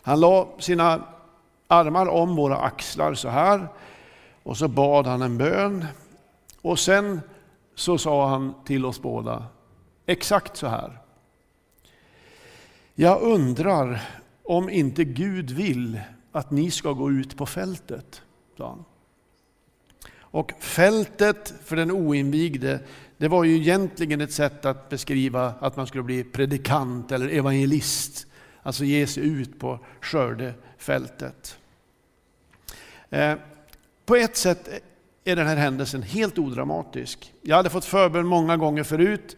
Han 0.01 0.20
la 0.20 0.50
sina 0.60 1.04
armar 1.71 2.07
om 2.07 2.35
våra 2.35 2.57
axlar 2.57 3.13
så 3.13 3.29
här. 3.29 3.67
Och 4.43 4.57
så 4.57 4.67
bad 4.67 5.07
han 5.07 5.21
en 5.21 5.38
bön. 5.38 5.85
Och 6.61 6.79
sen 6.79 7.21
så 7.75 7.97
sa 7.97 8.29
han 8.29 8.53
till 8.65 8.85
oss 8.85 9.01
båda 9.01 9.45
exakt 10.05 10.57
så 10.57 10.67
här. 10.67 10.97
Jag 12.95 13.21
undrar 13.21 14.01
om 14.43 14.69
inte 14.69 15.03
Gud 15.03 15.51
vill 15.51 16.01
att 16.31 16.51
ni 16.51 16.71
ska 16.71 16.91
gå 16.91 17.11
ut 17.11 17.38
på 17.38 17.45
fältet, 17.45 18.21
sa 18.57 18.69
han. 18.69 18.85
Och 20.19 20.51
fältet 20.59 21.53
för 21.63 21.75
den 21.75 21.91
oinvigde, 21.91 22.79
det 23.17 23.27
var 23.27 23.43
ju 23.43 23.55
egentligen 23.55 24.21
ett 24.21 24.33
sätt 24.33 24.65
att 24.65 24.89
beskriva 24.89 25.53
att 25.59 25.75
man 25.75 25.88
skulle 25.88 26.03
bli 26.03 26.23
predikant 26.23 27.11
eller 27.11 27.29
evangelist. 27.29 28.27
Alltså 28.63 28.83
ge 28.83 29.07
sig 29.07 29.23
ut 29.23 29.59
på 29.59 29.79
skördefältet 30.01 30.68
fältet. 30.79 31.57
Eh, 33.09 33.33
på 34.05 34.15
ett 34.15 34.38
sätt 34.38 34.69
är 35.24 35.36
den 35.36 35.48
här 35.48 35.55
händelsen 35.55 36.01
helt 36.01 36.38
odramatisk. 36.38 37.33
Jag 37.41 37.55
hade 37.55 37.69
fått 37.69 37.86
förbön 37.86 38.25
många 38.25 38.57
gånger 38.57 38.83
förut 38.83 39.38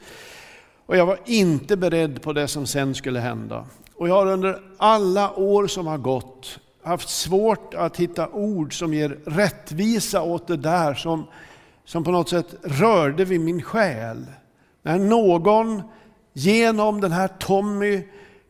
och 0.85 0.97
jag 0.97 1.05
var 1.05 1.19
inte 1.25 1.77
beredd 1.77 2.21
på 2.21 2.33
det 2.33 2.47
som 2.47 2.67
sen 2.67 2.95
skulle 2.95 3.19
hända. 3.19 3.65
Och 3.95 4.09
jag 4.09 4.15
har 4.15 4.25
under 4.25 4.61
alla 4.77 5.33
år 5.35 5.67
som 5.67 5.87
har 5.87 5.97
gått 5.97 6.59
haft 6.83 7.09
svårt 7.09 7.73
att 7.73 7.97
hitta 7.97 8.29
ord 8.29 8.79
som 8.79 8.93
ger 8.93 9.17
rättvisa 9.25 10.21
åt 10.21 10.47
det 10.47 10.57
där 10.57 10.93
som, 10.93 11.27
som 11.85 12.03
på 12.03 12.11
något 12.11 12.29
sätt 12.29 12.55
rörde 12.63 13.25
vid 13.25 13.41
min 13.41 13.61
själ. 13.61 14.25
När 14.81 14.99
någon 14.99 15.81
genom 16.33 17.01
den 17.01 17.11
här 17.11 17.27
Tommy 17.27 18.03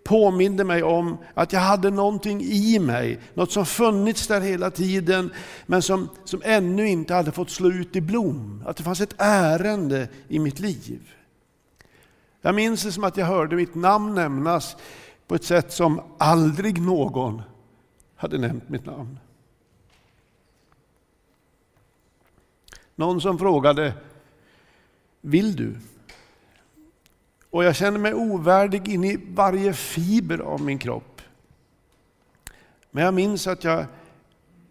påminde 0.04 0.64
mig 0.64 0.84
om 0.84 1.18
att 1.34 1.54
jag 1.54 1.60
hade 1.60 1.90
någonting 1.90 2.42
i 2.42 2.80
mig, 2.80 3.20
något 3.34 3.52
som 3.52 3.66
funnits 3.66 4.28
där 4.28 4.42
hela 4.42 4.72
tiden, 4.72 5.32
men 5.66 5.82
som, 5.82 6.10
som 6.24 6.42
ännu 6.46 6.88
inte 6.88 7.14
hade 7.14 7.32
fått 7.32 7.50
slå 7.50 7.70
ut 7.70 7.96
i 7.96 8.02
blom. 8.02 8.64
Att 8.66 8.78
det 8.78 8.84
fanns 8.84 9.02
ett 9.02 9.16
ärende 9.18 10.08
i 10.28 10.40
mitt 10.40 10.60
liv. 10.60 11.14
Jag 12.42 12.56
minns 12.56 12.84
det 12.84 12.92
som 12.92 13.04
att 13.04 13.18
jag 13.18 13.26
hörde 13.26 13.56
mitt 13.56 13.76
namn 13.76 14.16
nämnas 14.16 14.78
på 15.28 15.36
ett 15.36 15.44
sätt 15.44 15.74
som 15.74 16.02
aldrig 16.18 16.82
någon 16.82 17.42
hade 18.16 18.38
nämnt 18.38 18.70
mitt 18.70 18.86
namn. 18.86 19.20
Någon 22.96 23.22
som 23.22 23.40
frågade, 23.40 23.94
vill 25.22 25.56
du? 25.56 25.76
Och 27.52 27.64
jag 27.64 27.76
känner 27.76 28.00
mig 28.00 28.14
ovärdig 28.14 28.88
in 28.88 29.04
i 29.04 29.20
varje 29.28 29.74
fiber 29.74 30.40
av 30.40 30.62
min 30.62 30.80
kropp. 30.80 31.22
Men 32.92 33.04
jag 33.04 33.14
minns 33.14 33.48
att 33.48 33.64
jag 33.64 33.86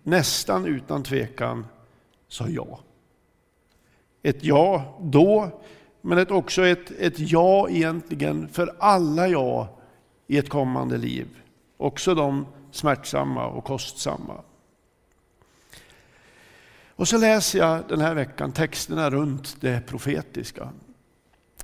nästan 0.02 0.66
utan 0.66 1.02
tvekan 1.02 1.66
sa 2.28 2.48
ja. 2.48 2.80
Ett 4.22 4.44
ja 4.44 4.98
då, 5.00 5.60
men 6.00 6.18
ett, 6.18 6.30
också 6.30 6.66
ett, 6.66 6.90
ett 6.90 7.18
ja 7.18 7.68
egentligen 7.68 8.48
för 8.48 8.76
alla 8.78 9.28
ja 9.28 9.78
i 10.26 10.38
ett 10.38 10.48
kommande 10.48 10.96
liv. 10.96 11.28
Också 11.76 12.14
de 12.14 12.46
smärtsamma 12.70 13.46
och 13.46 13.64
kostsamma. 13.64 14.40
Och 16.88 17.08
så 17.08 17.18
läser 17.18 17.58
jag 17.58 17.88
den 17.88 18.00
här 18.00 18.14
veckan 18.14 18.52
texterna 18.52 19.10
runt 19.10 19.56
det 19.60 19.86
profetiska. 19.86 20.68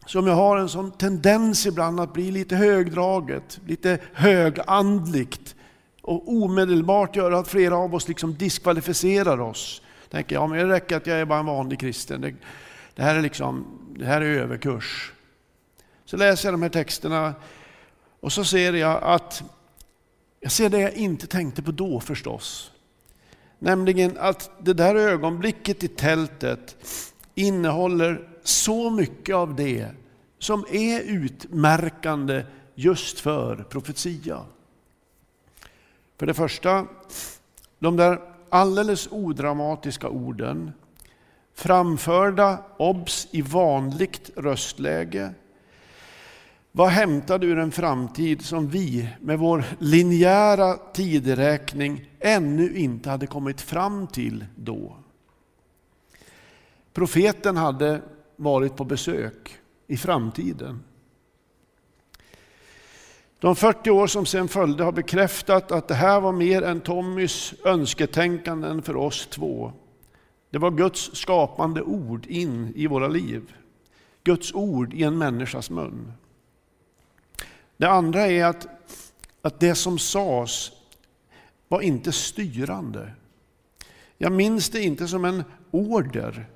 Som 0.07 0.27
jag 0.27 0.35
har 0.35 0.59
en 0.59 0.69
sån 0.69 0.91
tendens 0.93 1.67
ibland 1.67 2.01
att 2.01 2.13
bli 2.13 2.31
lite 2.31 2.57
högdraget, 2.57 3.61
lite 3.67 3.99
högandligt 4.13 5.55
och 6.03 6.29
omedelbart 6.29 7.17
göra 7.17 7.39
att 7.39 7.49
flera 7.49 7.77
av 7.77 7.95
oss 7.95 8.09
liksom 8.09 8.35
diskvalificerar 8.35 9.41
oss. 9.41 9.83
Tänker, 10.11 10.35
ja 10.35 10.47
men 10.47 10.59
det 10.59 10.75
räcker 10.75 10.97
att 10.97 11.07
jag 11.07 11.19
är 11.19 11.25
bara 11.25 11.39
en 11.39 11.47
vanlig 11.47 11.81
kristen. 11.81 12.21
Det, 12.21 12.35
det 12.95 13.03
här 13.03 13.15
är 13.15 13.23
liksom, 13.23 13.67
det 13.99 14.05
här 14.05 14.21
är 14.21 14.41
överkurs. 14.41 15.13
Så 16.05 16.17
läser 16.17 16.47
jag 16.49 16.55
de 16.55 16.63
här 16.63 16.69
texterna 16.69 17.35
och 18.21 18.33
så 18.33 18.45
ser 18.45 18.73
jag 18.73 19.03
att, 19.03 19.43
jag 20.41 20.53
ser 20.53 20.69
det 20.69 20.81
jag 20.81 20.93
inte 20.93 21.27
tänkte 21.27 21.63
på 21.63 21.71
då 21.71 22.01
förstås. 22.01 22.73
Nämligen 23.59 24.17
att 24.19 24.51
det 24.59 24.73
där 24.73 24.95
ögonblicket 24.95 25.85
i 25.85 25.89
tältet 25.89 26.77
innehåller 27.35 28.29
så 28.49 28.91
mycket 28.91 29.37
av 29.37 29.57
det 29.57 29.89
som 30.39 30.65
är 30.71 31.01
utmärkande 31.01 32.45
just 32.75 33.21
för 33.21 33.57
profetia. 33.57 34.41
För 36.19 36.27
det 36.27 36.35
första, 36.35 36.87
de 37.79 37.97
där 37.97 38.21
alldeles 38.49 39.09
odramatiska 39.11 40.09
orden 40.09 40.73
framförda, 41.55 42.63
obs, 42.77 43.29
i 43.31 43.43
vanligt 43.43 44.31
röstläge 44.37 45.35
var 46.73 46.89
hämtade 46.89 47.47
ur 47.47 47.59
en 47.59 47.73
framtid 47.73 48.45
som 48.45 48.69
vi 48.69 49.09
med 49.21 49.39
vår 49.39 49.65
linjära 49.79 50.77
tideräkning 50.77 52.11
ännu 52.21 52.77
inte 52.77 53.11
hade 53.11 53.27
kommit 53.27 53.61
fram 53.61 54.07
till 54.07 54.45
då. 54.57 54.97
Profeten 56.93 57.57
hade 57.57 58.01
varit 58.37 58.77
på 58.77 58.85
besök 58.85 59.59
i 59.87 59.97
framtiden. 59.97 60.85
De 63.39 63.57
40 63.57 63.91
år 63.91 64.07
som 64.07 64.27
sen 64.27 64.49
följde 64.49 64.85
har 64.85 64.93
bekräftat 64.93 65.73
att 65.73 65.89
det 65.89 65.95
här 65.95 66.21
var 66.21 66.33
mer 66.33 66.63
än 66.63 66.81
Tommys 66.81 67.55
önsketänkanden 67.65 68.83
för 68.83 68.97
oss 68.97 69.27
två. 69.27 69.73
Det 70.51 70.59
var 70.59 70.71
Guds 70.71 71.11
skapande 71.15 71.83
ord 71.83 72.27
in 72.27 72.73
i 72.77 72.87
våra 72.87 73.09
liv. 73.09 73.53
Guds 74.25 74.55
ord 74.55 74.95
i 74.95 75.03
en 75.03 75.19
människas 75.19 75.71
mun. 75.71 76.13
Det 77.77 77.89
andra 77.89 78.27
är 78.27 78.45
att, 78.45 78.67
att 79.43 79.61
det 79.61 79.75
som 79.75 79.99
sades 79.99 80.73
var 81.69 81.81
inte 81.81 82.13
styrande. 82.13 83.13
Jag 84.19 84.33
minns 84.33 84.71
det 84.71 84.83
inte 84.83 85.09
som 85.09 85.25
en 85.25 85.45
order. 85.71 86.47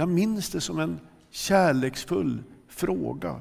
Jag 0.00 0.08
minns 0.08 0.50
det 0.50 0.60
som 0.60 0.78
en 0.78 1.00
kärleksfull 1.30 2.42
fråga. 2.68 3.40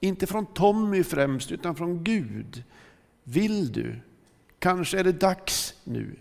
Inte 0.00 0.26
från 0.26 0.46
Tommy 0.46 1.04
främst, 1.04 1.52
utan 1.52 1.74
från 1.74 2.04
Gud. 2.04 2.64
Vill 3.24 3.72
du? 3.72 3.96
Kanske 4.58 4.98
är 4.98 5.04
det 5.04 5.12
dags 5.12 5.74
nu. 5.84 6.16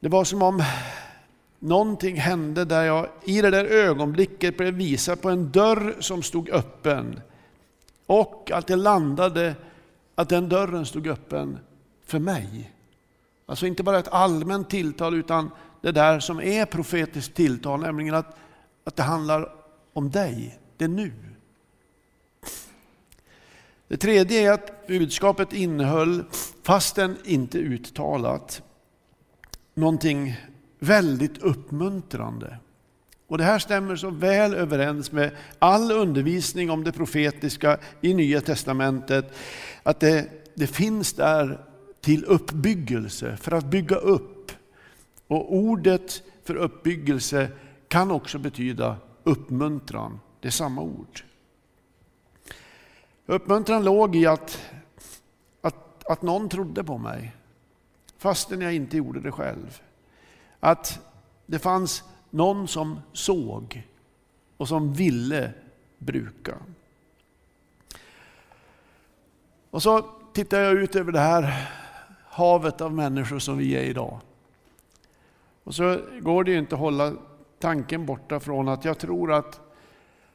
Det 0.00 0.08
var 0.08 0.24
som 0.24 0.42
om 0.42 0.62
någonting 1.58 2.16
hände 2.16 2.64
där 2.64 2.84
jag 2.84 3.08
i 3.24 3.40
det 3.40 3.50
där 3.50 3.64
ögonblicket 3.64 4.56
blev 4.56 4.74
visad 4.74 5.20
på 5.20 5.30
en 5.30 5.50
dörr 5.50 5.96
som 6.00 6.22
stod 6.22 6.50
öppen. 6.50 7.20
Och 8.06 8.50
att 8.54 8.66
det 8.66 8.76
landade 8.76 9.54
att 10.14 10.28
den 10.28 10.48
dörren 10.48 10.86
stod 10.86 11.06
öppen 11.06 11.58
för 12.04 12.18
mig. 12.18 12.72
Alltså 13.46 13.66
inte 13.66 13.82
bara 13.82 13.98
ett 13.98 14.12
allmänt 14.12 14.70
tilltal 14.70 15.14
utan 15.14 15.50
det 15.82 15.92
där 15.92 16.20
som 16.20 16.40
är 16.40 16.66
profetiskt 16.66 17.34
tilltal, 17.34 17.80
nämligen 17.80 18.14
att, 18.14 18.36
att 18.84 18.96
det 18.96 19.02
handlar 19.02 19.48
om 19.92 20.10
dig, 20.10 20.58
det 20.76 20.84
är 20.84 20.88
nu. 20.88 21.12
Det 23.88 23.96
tredje 23.96 24.40
är 24.40 24.52
att 24.52 24.86
budskapet 24.86 25.52
innehöll, 25.52 26.24
fastän 26.62 27.16
inte 27.24 27.58
uttalat, 27.58 28.62
någonting 29.74 30.36
väldigt 30.78 31.38
uppmuntrande. 31.38 32.58
Och 33.28 33.38
Det 33.38 33.44
här 33.44 33.58
stämmer 33.58 33.96
så 33.96 34.10
väl 34.10 34.54
överens 34.54 35.12
med 35.12 35.30
all 35.58 35.92
undervisning 35.92 36.70
om 36.70 36.84
det 36.84 36.92
profetiska 36.92 37.78
i 38.00 38.14
Nya 38.14 38.40
Testamentet, 38.40 39.34
att 39.82 40.00
det, 40.00 40.28
det 40.54 40.66
finns 40.66 41.12
där 41.12 41.64
till 42.00 42.24
uppbyggelse, 42.24 43.36
för 43.36 43.52
att 43.52 43.64
bygga 43.64 43.96
upp. 43.96 44.41
Och 45.32 45.54
ordet 45.54 46.22
för 46.42 46.54
uppbyggelse 46.54 47.50
kan 47.88 48.10
också 48.10 48.38
betyda 48.38 48.96
uppmuntran. 49.22 50.20
Det 50.40 50.48
är 50.48 50.52
samma 50.52 50.82
ord. 50.82 51.22
Uppmuntran 53.26 53.84
låg 53.84 54.16
i 54.16 54.26
att, 54.26 54.70
att, 55.60 56.06
att 56.06 56.22
någon 56.22 56.48
trodde 56.48 56.84
på 56.84 56.98
mig, 56.98 57.36
fastän 58.18 58.60
jag 58.60 58.74
inte 58.74 58.96
gjorde 58.96 59.20
det 59.20 59.32
själv. 59.32 59.80
Att 60.60 61.00
det 61.46 61.58
fanns 61.58 62.04
någon 62.30 62.68
som 62.68 63.00
såg 63.12 63.88
och 64.56 64.68
som 64.68 64.94
ville 64.94 65.52
bruka. 65.98 66.54
Och 69.70 69.82
så 69.82 70.02
tittar 70.32 70.60
jag 70.60 70.72
ut 70.72 70.96
över 70.96 71.12
det 71.12 71.20
här 71.20 71.70
havet 72.24 72.80
av 72.80 72.92
människor 72.92 73.38
som 73.38 73.58
vi 73.58 73.76
är 73.76 73.82
idag. 73.82 74.20
Och 75.64 75.74
så 75.74 75.98
går 76.20 76.44
det 76.44 76.50
ju 76.50 76.58
inte 76.58 76.74
att 76.74 76.80
hålla 76.80 77.12
tanken 77.58 78.06
borta 78.06 78.40
från 78.40 78.68
att 78.68 78.84
jag 78.84 78.98
tror 78.98 79.32
att, 79.32 79.60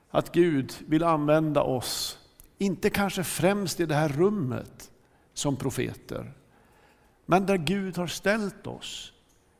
att 0.09 0.31
Gud 0.31 0.73
vill 0.87 1.03
använda 1.03 1.61
oss, 1.61 2.19
inte 2.57 2.89
kanske 2.89 3.23
främst 3.23 3.79
i 3.79 3.85
det 3.85 3.95
här 3.95 4.09
rummet 4.09 4.91
som 5.33 5.55
profeter, 5.55 6.31
men 7.25 7.45
där 7.45 7.57
Gud 7.57 7.97
har 7.97 8.07
ställt 8.07 8.67
oss. 8.67 9.13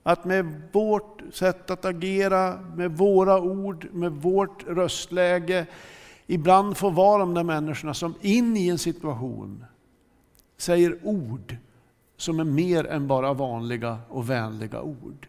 Att 0.03 0.25
med 0.25 0.61
vårt 0.71 1.21
sätt 1.31 1.71
att 1.71 1.85
agera, 1.85 2.61
med 2.75 2.97
våra 2.97 3.41
ord, 3.41 3.87
med 3.91 4.11
vårt 4.11 4.63
röstläge, 4.67 5.65
ibland 6.27 6.77
få 6.77 6.89
vara 6.89 7.19
de 7.19 7.33
där 7.33 7.43
människorna 7.43 7.93
som 7.93 8.15
in 8.21 8.57
i 8.57 8.69
en 8.69 8.77
situation 8.77 9.65
säger 10.57 10.99
ord 11.03 11.55
som 12.17 12.39
är 12.39 12.43
mer 12.43 12.87
än 12.87 13.07
bara 13.07 13.33
vanliga 13.33 13.97
och 14.09 14.29
vänliga 14.29 14.81
ord. 14.81 15.27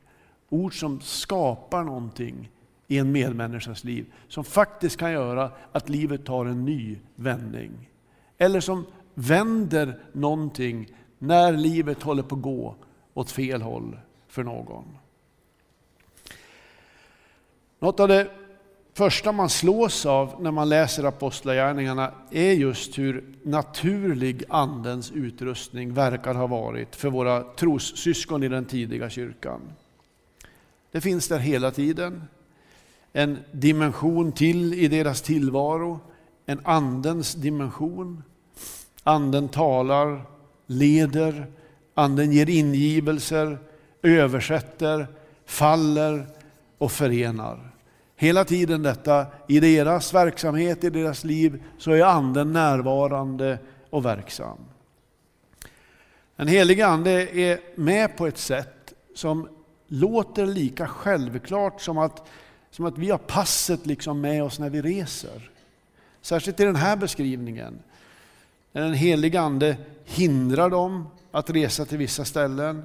Ord 0.49 0.81
som 0.81 1.01
skapar 1.01 1.85
någonting 1.85 2.51
i 2.87 2.99
en 2.99 3.13
medmänniskas 3.13 3.85
liv, 3.85 4.13
som 4.29 4.45
faktiskt 4.45 4.97
kan 4.97 5.13
göra 5.13 5.51
att 5.73 5.89
livet 5.89 6.25
tar 6.25 6.47
en 6.47 6.65
ny 6.65 6.99
vändning. 7.15 7.91
Eller 8.39 8.61
som 8.61 8.87
vänder 9.15 9.99
någonting 10.13 10.89
när 11.19 11.53
livet 11.53 12.03
håller 12.03 12.23
på 12.23 12.35
att 12.35 12.43
gå 12.43 12.75
åt 13.15 13.31
fel 13.31 13.63
håll 13.63 13.99
för 14.29 14.45
någon. 14.45 14.85
Något 17.79 18.01
av 18.01 18.09
det 18.09 18.31
första 18.95 19.33
man 19.33 19.49
slås 19.49 20.07
av 20.07 20.43
när 20.43 20.51
man 20.51 20.69
läser 20.69 21.05
Apostlagärningarna 21.05 22.13
är 22.31 22.53
just 22.53 22.99
hur 22.99 23.25
naturlig 23.43 24.45
Andens 24.49 25.13
utrustning 25.13 25.95
verkar 25.95 26.35
ha 26.35 26.47
varit 26.47 26.97
för 26.97 27.11
våra 27.11 27.43
trossyskon 27.43 28.43
i 28.43 28.49
den 28.49 28.65
tidiga 28.65 29.11
kyrkan. 29.11 29.61
Det 30.93 31.01
finns 31.01 31.29
där 31.29 31.39
hela 31.39 31.71
tiden. 31.71 32.25
En 33.13 33.39
dimension 33.53 34.33
till 34.33 34.75
i 34.75 34.89
deras 34.89 35.23
tillvaro, 35.23 36.01
en 36.47 36.61
Andens 36.65 37.35
dimension. 37.35 38.23
Anden 39.03 39.49
talar, 39.49 40.23
leder, 40.67 41.47
Anden 41.95 42.33
ger 42.33 42.49
ingivelser, 42.49 43.59
översätter, 44.03 45.07
faller 45.47 46.27
och 46.79 46.93
förenar. 46.93 47.71
Hela 48.17 48.45
tiden 48.45 48.83
detta, 48.83 49.27
i 49.49 49.61
deras 49.61 50.15
verksamhet, 50.15 50.85
i 50.85 50.91
deras 50.91 51.25
liv, 51.25 51.63
så 51.79 51.93
är 51.93 52.03
Anden 52.03 52.53
närvarande 52.53 53.59
och 53.91 54.05
verksam. 54.05 54.59
Den 56.37 56.49
helige 56.49 56.87
Ande 56.87 57.39
är 57.39 57.61
med 57.75 58.17
på 58.17 58.27
ett 58.27 58.39
sätt 58.39 58.95
som 59.15 59.49
låter 59.89 60.47
lika 60.47 60.87
självklart 60.87 61.81
som 61.81 61.99
att, 61.99 62.29
som 62.71 62.85
att 62.85 62.99
vi 62.99 63.11
har 63.11 63.19
passet 63.19 63.87
liksom 63.87 64.21
med 64.21 64.43
oss 64.43 64.59
när 64.59 64.71
vi 64.71 64.83
reser. 64.83 65.51
Särskilt 66.23 66.61
i 66.61 66.65
den 66.65 66.77
här 66.77 66.97
beskrivningen. 66.97 67.79
När 68.73 68.83
den 68.83 68.95
helige 68.95 69.41
Ande 69.41 69.77
hindrar 70.05 70.71
dem 70.71 71.07
att 71.31 71.51
resa 71.51 71.85
till 71.85 71.99
vissa 71.99 72.25
ställen. 72.25 72.77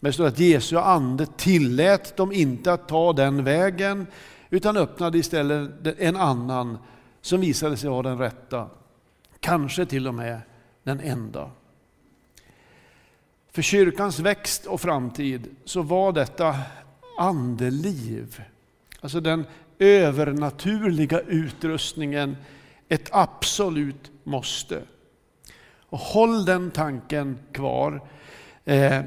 Men 0.00 0.08
det 0.08 0.12
står 0.12 0.26
att 0.26 0.38
Jesu 0.38 0.76
ande 0.76 1.26
tillät 1.26 2.16
dem 2.16 2.32
inte 2.32 2.72
att 2.72 2.88
ta 2.88 3.12
den 3.12 3.44
vägen 3.44 4.06
utan 4.50 4.76
öppnade 4.76 5.18
istället 5.18 5.70
en 5.98 6.16
annan 6.16 6.78
som 7.20 7.40
visade 7.40 7.76
sig 7.76 7.90
vara 7.90 8.02
den 8.02 8.18
rätta. 8.18 8.66
Kanske 9.40 9.86
till 9.86 10.08
och 10.08 10.14
med 10.14 10.40
den 10.82 11.00
enda. 11.00 11.50
För 13.52 13.62
kyrkans 13.62 14.18
växt 14.18 14.66
och 14.66 14.80
framtid 14.80 15.48
så 15.64 15.82
var 15.82 16.12
detta 16.12 16.56
andeliv, 17.18 18.42
alltså 19.00 19.20
den 19.20 19.44
övernaturliga 19.78 21.20
utrustningen, 21.20 22.36
ett 22.88 23.08
absolut 23.12 24.10
måste. 24.24 24.82
Och 25.80 25.98
håll 25.98 26.44
den 26.44 26.70
tanken 26.70 27.38
kvar 27.52 28.02
eh, 28.64 29.00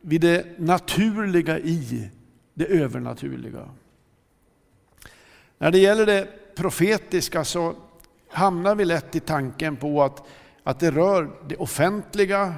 vid 0.00 0.20
det 0.20 0.58
naturliga 0.58 1.58
i 1.58 2.10
det 2.54 2.66
övernaturliga. 2.66 3.68
När 5.58 5.70
det 5.70 5.78
gäller 5.78 6.06
det 6.06 6.28
profetiska 6.54 7.44
så 7.44 7.74
hamnar 8.28 8.74
vi 8.74 8.84
lätt 8.84 9.16
i 9.16 9.20
tanken 9.20 9.76
på 9.76 10.02
att, 10.02 10.22
att 10.62 10.80
det 10.80 10.90
rör 10.90 11.30
det 11.48 11.56
offentliga 11.56 12.54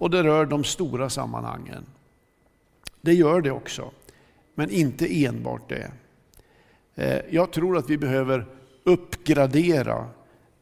och 0.00 0.10
det 0.10 0.22
rör 0.22 0.46
de 0.46 0.64
stora 0.64 1.10
sammanhangen. 1.10 1.86
Det 3.00 3.14
gör 3.14 3.40
det 3.40 3.50
också, 3.50 3.90
men 4.54 4.70
inte 4.70 5.24
enbart 5.24 5.68
det. 5.68 5.90
Eh, 6.94 7.20
jag 7.30 7.52
tror 7.52 7.76
att 7.76 7.90
vi 7.90 7.98
behöver 7.98 8.46
uppgradera 8.84 10.06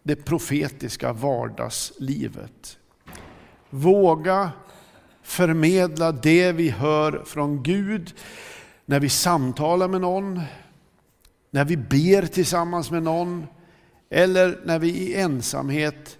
det 0.03 0.17
profetiska 0.17 1.13
vardagslivet. 1.13 2.79
Våga 3.71 4.51
förmedla 5.23 6.13
det 6.13 6.53
vi 6.53 6.71
hör 6.71 7.23
från 7.25 7.63
Gud 7.63 8.15
när 8.87 9.01
vi 9.01 9.09
samtalar 9.09 9.89
med 9.89 10.01
någon, 10.01 10.41
när 11.51 11.65
vi 11.65 11.77
ber 11.77 12.27
tillsammans 12.27 12.91
med 12.91 13.03
någon 13.03 13.47
eller 14.11 14.61
när 14.65 14.79
vi 14.79 14.89
i 14.89 15.15
ensamhet 15.15 16.19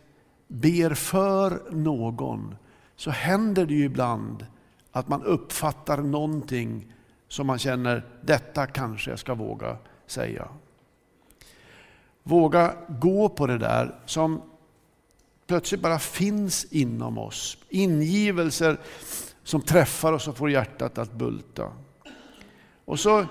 ber 0.49 0.95
för 0.95 1.63
någon 1.71 2.55
så 2.99 3.11
händer 3.11 3.67
det 3.67 3.75
ju 3.75 3.85
ibland 3.85 4.47
att 4.93 5.09
man 5.09 5.23
uppfattar 5.23 5.99
någonting 5.99 6.95
som 7.29 7.47
man 7.47 7.59
känner, 7.59 8.07
detta 8.23 8.67
kanske 8.67 9.11
jag 9.11 9.19
ska 9.19 9.35
våga 9.35 9.77
säga. 10.07 10.49
Våga 12.23 12.75
gå 12.89 13.29
på 13.29 13.47
det 13.47 13.59
där 13.59 13.95
som 14.07 14.43
plötsligt 15.47 15.81
bara 15.81 15.99
finns 15.99 16.65
inom 16.65 17.19
oss. 17.19 17.59
Ingivelser 17.69 18.81
som 19.43 19.63
träffar 19.63 20.13
oss 20.13 20.29
och 20.29 20.37
får 20.37 20.51
hjärtat 20.51 20.99
att 20.99 21.13
bulta. 21.13 21.73
Och 22.85 23.01
så 23.01 23.27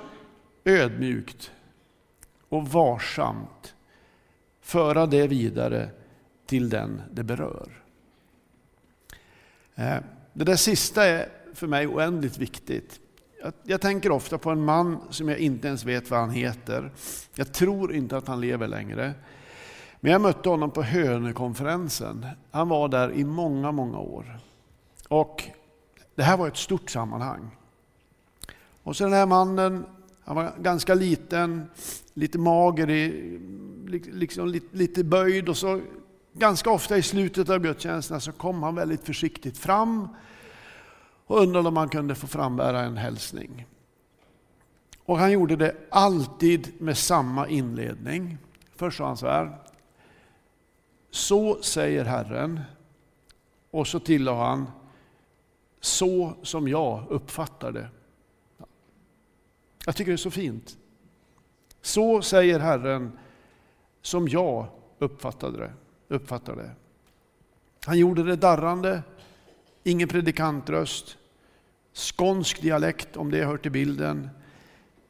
ödmjukt 0.64 1.52
och 2.50 2.68
varsamt 2.68 3.76
föra 4.62 5.06
det 5.06 5.28
vidare 5.28 5.90
till 6.46 6.70
den 6.70 7.02
det 7.12 7.24
berör. 7.24 7.87
Eh, 9.78 9.98
det 10.34 10.44
där 10.44 10.56
sista 10.56 11.06
är 11.06 11.30
för 11.54 11.68
mig 11.68 11.88
oändligt 11.88 12.38
viktigt. 12.38 13.00
Jag, 13.64 13.82
tänker 13.82 14.12
ofta 14.12 14.38
på 14.38 14.50
en 14.50 14.66
man 14.66 14.98
som 15.10 15.30
jag 15.30 15.38
inte 15.38 15.68
ens 15.68 15.86
vet 15.86 16.10
vad 16.10 16.20
han 16.20 16.30
heter. 16.30 16.92
Jag 17.36 17.54
tror 17.54 17.94
inte 17.94 18.18
att 18.18 18.28
han 18.28 18.42
lever 18.42 18.68
längre. 18.68 19.14
Men 20.00 20.12
jag 20.12 20.22
mötte 20.22 20.50
honom 20.50 20.72
på 20.72 20.84
Hönökonferensen. 20.84 22.26
Han 22.52 22.70
var 22.70 22.88
där 22.88 23.12
i 23.12 23.24
många, 23.24 23.72
många 23.72 24.00
år. 24.00 24.40
Och 25.08 25.44
det 26.16 26.24
här 26.24 26.38
var 26.38 26.48
ett 26.48 26.58
stort 26.58 26.90
sammanhang. 26.90 27.50
Och 28.84 28.96
så 28.96 29.04
den 29.04 29.14
här 29.14 29.26
mannen, 29.26 29.86
han 30.24 30.36
var 30.36 30.54
ganska 30.62 30.94
liten, 30.94 31.70
lite 32.14 32.38
mager, 32.38 32.88
liksom 34.12 34.48
lite, 34.48 34.78
lite 34.78 35.04
böjd 35.04 35.50
och 35.50 35.58
så 35.58 35.82
ganska 36.38 36.72
ofta 36.72 36.98
i 36.98 37.02
slutet 37.02 37.50
av 37.50 37.60
gudstjänsterna 37.60 38.20
så 38.20 38.32
kom 38.32 38.64
han 38.64 38.76
väldigt 38.76 39.04
försiktigt 39.04 39.58
fram 39.58 40.08
och 41.26 41.42
undrade 41.42 41.68
om 41.68 41.78
han 41.78 41.90
kunde 41.90 42.16
få 42.16 42.28
frambära 42.28 42.82
en 42.82 42.98
hälsning. 42.98 43.66
Och 45.06 45.18
han 45.18 45.32
gjorde 45.32 45.56
det 45.56 45.76
alltid 45.92 46.82
med 46.82 46.98
samma 46.98 47.48
inledning. 47.48 48.38
Först 48.76 48.98
sa 48.98 49.08
han 49.08 49.18
så 49.18 49.28
här. 49.28 49.58
Så 51.12 51.62
säger 51.62 52.06
Herren. 52.06 52.62
Och 53.72 53.88
så 53.88 54.00
tillade 54.00 54.38
han. 54.38 54.72
Så 55.80 56.34
som 56.44 56.68
jag 56.68 57.04
uppfattar 57.10 57.72
det. 57.72 57.90
Jag 59.86 59.96
tycker 59.96 60.12
det 60.12 60.16
är 60.16 60.18
så 60.18 60.32
fint. 60.32 60.78
Så 61.82 62.22
säger 62.22 62.60
Herren 62.60 63.20
som 64.02 64.28
jag 64.28 64.68
uppfattade 65.00 65.58
det, 65.58 65.74
uppfattar 66.08 66.56
det. 66.56 66.72
Han 67.86 67.98
gjorde 67.98 68.24
det 68.24 68.36
darrande, 68.36 69.02
ingen 69.84 70.08
predikantröst, 70.08 71.18
skånsk 71.94 72.62
dialekt 72.62 73.18
om 73.18 73.32
det 73.32 73.46
hör 73.46 73.58
till 73.58 73.72
bilden. 73.72 74.30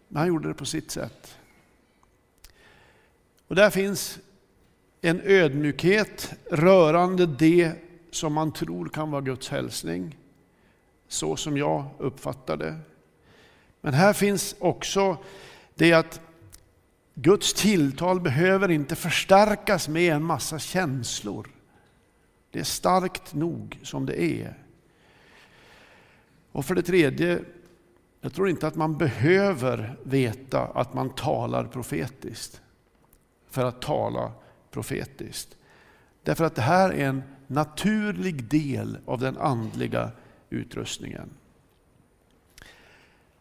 Men 0.08 0.18
han 0.18 0.28
gjorde 0.28 0.48
det 0.48 0.54
på 0.54 0.66
sitt 0.66 0.92
sätt. 0.92 1.38
Och 3.48 3.56
där 3.56 3.70
finns 3.70 4.20
en 5.02 5.22
ödmjukhet 5.24 6.34
rörande 6.52 7.26
det 7.26 7.72
som 8.12 8.34
man 8.34 8.52
tror 8.52 8.90
kan 8.90 9.12
vara 9.12 9.22
Guds 9.22 9.50
hälsning. 9.50 10.18
Så 11.08 11.36
som 11.36 11.58
jag 11.58 11.86
uppfattar 11.98 12.58
det. 12.58 12.76
Men 13.82 13.94
här 13.94 14.14
finns 14.14 14.56
också 14.60 15.18
det 15.76 15.94
att 15.94 16.22
Guds 17.20 17.54
tilltal 17.54 18.22
behöver 18.22 18.72
inte 18.72 18.96
förstärkas 18.96 19.88
med 19.88 20.14
en 20.14 20.24
massa 20.24 20.60
känslor. 20.60 21.48
Det 22.52 22.60
är 22.60 22.64
starkt 22.64 23.34
nog 23.34 23.80
som 23.84 24.06
det 24.06 24.22
är. 24.22 24.54
Och 26.52 26.66
för 26.66 26.76
det 26.76 26.82
tredje, 26.82 27.40
jag 28.22 28.34
tror 28.34 28.50
inte 28.50 28.68
att 28.68 28.76
man 28.76 28.98
behöver 28.98 29.98
veta 30.04 30.66
att 30.66 30.94
man 30.94 31.10
talar 31.10 31.64
profetiskt 31.64 32.62
för 33.50 33.66
att 33.66 33.82
tala 33.82 34.32
profetiskt. 34.72 35.58
Därför 36.24 36.46
att 36.46 36.56
det 36.56 36.62
här 36.62 36.90
är 36.90 37.08
en 37.08 37.24
naturlig 37.48 38.44
del 38.44 38.98
av 39.06 39.20
den 39.20 39.38
andliga 39.38 40.12
utrustningen. 40.50 41.30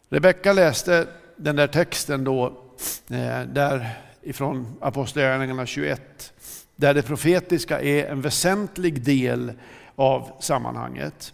Rebecka 0.08 0.52
läste 0.52 1.08
den 1.36 1.56
där 1.56 1.68
texten 1.68 2.24
då, 2.24 2.62
Eh, 3.10 3.42
där 3.42 3.98
ifrån 4.22 4.76
Apostlagärningarna 4.80 5.66
21, 5.66 6.32
där 6.76 6.94
det 6.94 7.02
profetiska 7.02 7.80
är 7.80 8.06
en 8.06 8.20
väsentlig 8.20 9.02
del 9.04 9.52
av 9.96 10.30
sammanhanget. 10.40 11.32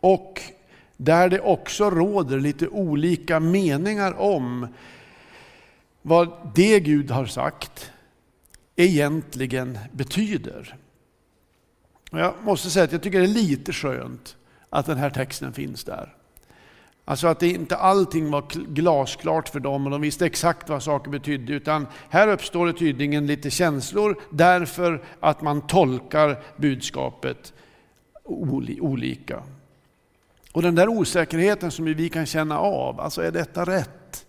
Och 0.00 0.40
där 0.96 1.28
det 1.28 1.40
också 1.40 1.90
råder 1.90 2.40
lite 2.40 2.68
olika 2.68 3.40
meningar 3.40 4.20
om 4.20 4.66
vad 6.02 6.52
det 6.54 6.80
Gud 6.80 7.10
har 7.10 7.26
sagt 7.26 7.92
egentligen 8.76 9.78
betyder. 9.92 10.76
Jag 12.10 12.34
måste 12.42 12.70
säga 12.70 12.84
att 12.84 12.92
jag 12.92 13.02
tycker 13.02 13.18
det 13.18 13.26
är 13.26 13.28
lite 13.28 13.72
skönt 13.72 14.36
att 14.70 14.86
den 14.86 14.98
här 14.98 15.10
texten 15.10 15.52
finns 15.52 15.84
där. 15.84 16.14
Alltså 17.04 17.26
att 17.26 17.40
det 17.40 17.48
inte 17.48 17.76
allting 17.76 18.30
var 18.30 18.44
glasklart 18.74 19.48
för 19.48 19.60
dem 19.60 19.84
och 19.84 19.90
de 19.90 20.00
visste 20.00 20.26
exakt 20.26 20.68
vad 20.68 20.82
saker 20.82 21.10
betydde. 21.10 21.52
Utan 21.52 21.86
här 22.08 22.28
uppstår 22.28 22.66
det 22.66 22.72
tydligen 22.72 23.26
lite 23.26 23.50
känslor 23.50 24.20
därför 24.30 25.02
att 25.20 25.42
man 25.42 25.60
tolkar 25.60 26.42
budskapet 26.56 27.52
olika. 28.24 29.42
Och 30.52 30.62
den 30.62 30.74
där 30.74 30.88
osäkerheten 30.88 31.70
som 31.70 31.84
vi 31.84 32.08
kan 32.08 32.26
känna 32.26 32.58
av, 32.58 33.00
alltså 33.00 33.22
är 33.22 33.30
detta 33.30 33.64
rätt? 33.64 34.26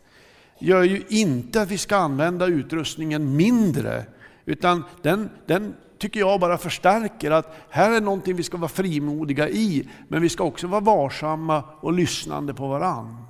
Gör 0.59 0.83
ju 0.83 1.03
inte 1.09 1.61
att 1.61 1.71
vi 1.71 1.77
ska 1.77 1.95
använda 1.95 2.47
utrustningen 2.47 3.35
mindre. 3.35 4.05
Utan 4.45 4.83
den, 5.01 5.29
den 5.45 5.73
tycker 6.03 6.19
jag 6.19 6.39
bara 6.39 6.57
förstärker 6.57 7.31
att 7.31 7.55
här 7.69 7.91
är 7.91 8.01
någonting 8.01 8.35
vi 8.35 8.43
ska 8.43 8.57
vara 8.57 8.69
frimodiga 8.69 9.49
i, 9.49 9.89
men 10.07 10.21
vi 10.21 10.29
ska 10.29 10.43
också 10.43 10.67
vara 10.67 10.81
varsamma 10.81 11.63
och 11.79 11.93
lyssnande 11.93 12.53
på 12.53 12.67
varann. 12.67 13.25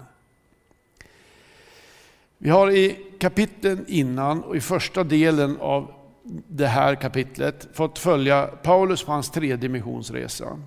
Vi 2.37 2.49
har 2.49 2.71
i 2.71 2.97
kapitlen 3.19 3.85
innan 3.87 4.43
och 4.43 4.55
i 4.55 4.61
första 4.61 5.03
delen 5.03 5.57
av 5.59 5.91
det 6.47 6.67
här 6.67 6.95
kapitlet 6.95 7.67
fått 7.73 7.99
följa 7.99 8.47
Paulus 8.47 9.03
på 9.03 9.11
hans 9.11 9.31
tredje 9.31 9.69
missionsresa. 9.69 10.59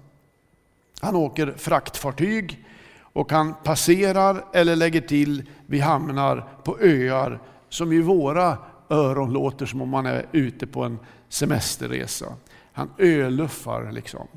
Han 1.01 1.17
åker 1.17 1.55
fraktfartyg 1.57 2.65
och 3.01 3.33
han 3.33 3.55
passerar 3.65 4.45
eller 4.53 4.77
lägger 4.77 5.01
till 5.01 5.51
vid 5.67 5.83
hamnar 5.83 6.49
på 6.65 6.79
öar 6.81 7.41
som 7.69 7.93
i 7.93 8.01
våra 8.01 8.59
öron 8.89 9.33
låter 9.33 9.67
som 9.67 9.83
om 9.83 9.89
man 9.89 10.07
är 10.07 10.27
ute 10.33 10.67
på 10.67 10.83
en 10.83 10.99
semesterresa. 11.29 12.37
Han 12.73 12.91
öluffar 12.99 13.93
liksom. 13.93 14.29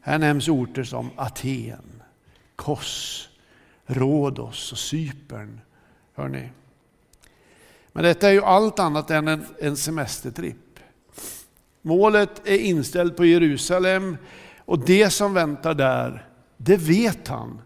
Här 0.00 0.18
nämns 0.18 0.48
orter 0.48 0.84
som 0.84 1.10
Aten, 1.16 2.02
Kos, 2.56 3.28
Rhodos 3.86 4.72
och 4.72 4.78
Cypern. 4.78 5.60
Hör 6.14 6.28
ni? 6.28 6.48
Men 7.92 8.04
detta 8.04 8.28
är 8.28 8.32
ju 8.32 8.42
allt 8.42 8.78
annat 8.78 9.10
än 9.10 9.28
en, 9.28 9.46
en 9.60 9.76
semestertripp. 9.76 10.56
Målet 11.82 12.48
är 12.48 12.58
inställt 12.58 13.16
på 13.16 13.24
Jerusalem 13.24 14.16
och 14.58 14.78
det 14.78 15.10
som 15.10 15.34
väntar 15.34 15.74
där, 15.74 16.28
det 16.56 16.76
vet 16.76 17.28
han, 17.28 17.60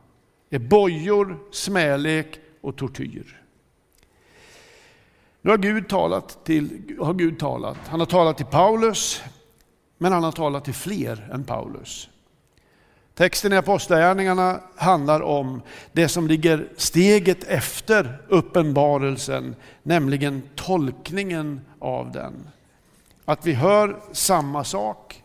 är 0.50 0.58
bojor, 0.58 1.38
smälek 1.52 2.40
och 2.60 2.76
tortyr. 2.76 3.42
Nu 5.48 5.52
har 5.52 5.58
Gud 5.58 5.88
talat 5.88 6.44
till, 6.44 6.96
har 7.00 7.14
Gud 7.14 7.38
talat. 7.38 7.76
Han 7.86 8.00
har 8.00 8.06
talat 8.06 8.36
till 8.36 8.46
Paulus, 8.46 9.22
men 9.98 10.12
han 10.12 10.24
har 10.24 10.32
talat 10.32 10.64
till 10.64 10.74
fler 10.74 11.30
än 11.32 11.44
Paulus. 11.44 12.08
Texten 13.14 13.52
i 13.52 13.56
Apostlagärningarna 13.56 14.60
handlar 14.76 15.20
om 15.20 15.62
det 15.92 16.08
som 16.08 16.26
ligger 16.26 16.68
steget 16.76 17.44
efter 17.44 18.22
uppenbarelsen, 18.28 19.56
nämligen 19.82 20.42
tolkningen 20.54 21.60
av 21.78 22.12
den. 22.12 22.48
Att 23.24 23.46
vi 23.46 23.52
hör 23.52 23.96
samma 24.12 24.64
sak, 24.64 25.22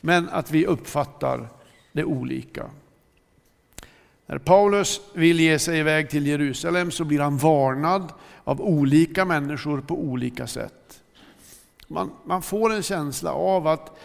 men 0.00 0.28
att 0.28 0.50
vi 0.50 0.66
uppfattar 0.66 1.48
det 1.92 2.04
olika. 2.04 2.66
När 4.26 4.38
Paulus 4.38 5.00
vill 5.14 5.40
ge 5.40 5.58
sig 5.58 5.78
iväg 5.78 6.10
till 6.10 6.26
Jerusalem 6.26 6.90
så 6.90 7.04
blir 7.04 7.20
han 7.20 7.38
varnad 7.38 8.12
av 8.44 8.60
olika 8.60 9.24
människor 9.24 9.80
på 9.80 9.94
olika 9.94 10.46
sätt. 10.46 11.02
Man, 11.88 12.10
man 12.24 12.42
får 12.42 12.72
en 12.72 12.82
känsla 12.82 13.32
av 13.32 13.66
att, 13.66 13.98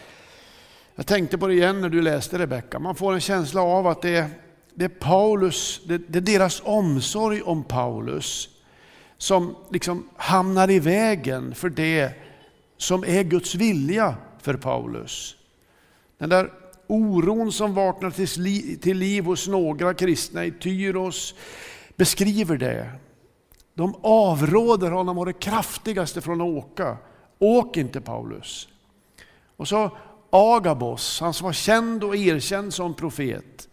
jag 0.94 1.06
tänkte 1.06 1.38
på 1.38 1.46
det 1.46 1.54
igen 1.54 1.80
när 1.80 1.88
du 1.88 2.02
läste 2.02 2.38
Rebecka, 2.38 2.78
man 2.78 2.94
får 2.94 3.14
en 3.14 3.20
känsla 3.20 3.60
av 3.60 3.86
att 3.86 4.02
det 4.02 4.16
är, 4.16 4.28
det 4.74 4.84
är 4.84 4.88
Paulus, 4.88 5.80
det, 5.84 5.98
det 5.98 6.18
är 6.18 6.38
deras 6.38 6.62
omsorg 6.64 7.42
om 7.42 7.64
Paulus 7.64 8.48
som 9.18 9.56
liksom 9.70 10.08
hamnar 10.16 10.70
i 10.70 10.78
vägen 10.78 11.54
för 11.54 11.70
det 11.70 12.12
som 12.76 13.04
är 13.04 13.22
Guds 13.22 13.54
vilja 13.54 14.14
för 14.42 14.54
Paulus. 14.54 15.36
Den 16.18 16.28
där 16.28 16.52
oron 16.86 17.52
som 17.52 17.74
vaknar 17.74 18.10
till 18.76 18.96
liv 18.96 19.24
hos 19.24 19.48
några 19.48 19.94
kristna 19.94 20.44
i 20.44 20.50
Tyros 20.50 21.34
beskriver 21.96 22.56
det. 22.56 22.90
De 23.76 23.94
avråder 24.02 24.90
honom 24.90 25.18
och 25.18 25.26
det 25.26 25.32
kraftigaste 25.32 26.20
från 26.20 26.40
att 26.40 26.64
åka. 26.64 26.96
Åk 27.38 27.76
inte 27.76 28.00
Paulus. 28.00 28.68
Och 29.56 29.68
så 29.68 29.90
Agabos, 30.30 31.20
han 31.20 31.34
som 31.34 31.44
var 31.44 31.52
känd 31.52 32.04
och 32.04 32.16
erkänd 32.16 32.74
som 32.74 32.94
profet. 32.94 33.68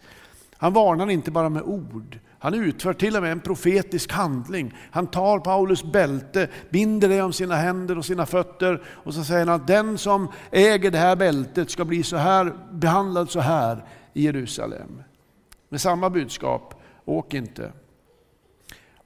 Han 0.57 0.73
varnar 0.73 1.09
inte 1.09 1.31
bara 1.31 1.49
med 1.49 1.63
ord, 1.63 2.19
han 2.39 2.53
utför 2.53 2.93
till 2.93 3.15
och 3.15 3.21
med 3.21 3.31
en 3.31 3.39
profetisk 3.39 4.11
handling. 4.11 4.73
Han 4.91 5.07
tar 5.07 5.39
Paulus 5.39 5.83
bälte, 5.83 6.49
binder 6.69 7.09
det 7.09 7.21
om 7.21 7.33
sina 7.33 7.55
händer 7.55 7.97
och 7.97 8.05
sina 8.05 8.25
fötter 8.25 8.83
och 8.87 9.13
så 9.13 9.23
säger 9.23 9.45
han 9.45 9.55
att 9.61 9.67
den 9.67 9.97
som 9.97 10.27
äger 10.51 10.91
det 10.91 10.97
här 10.97 11.15
bältet 11.15 11.69
ska 11.69 11.85
bli 11.85 12.03
så 12.03 12.17
här, 12.17 12.53
behandlad 12.71 13.29
så 13.29 13.39
här 13.39 13.85
i 14.13 14.23
Jerusalem. 14.23 15.03
Med 15.69 15.81
samma 15.81 16.09
budskap, 16.09 16.81
åk 17.05 17.33
inte. 17.33 17.71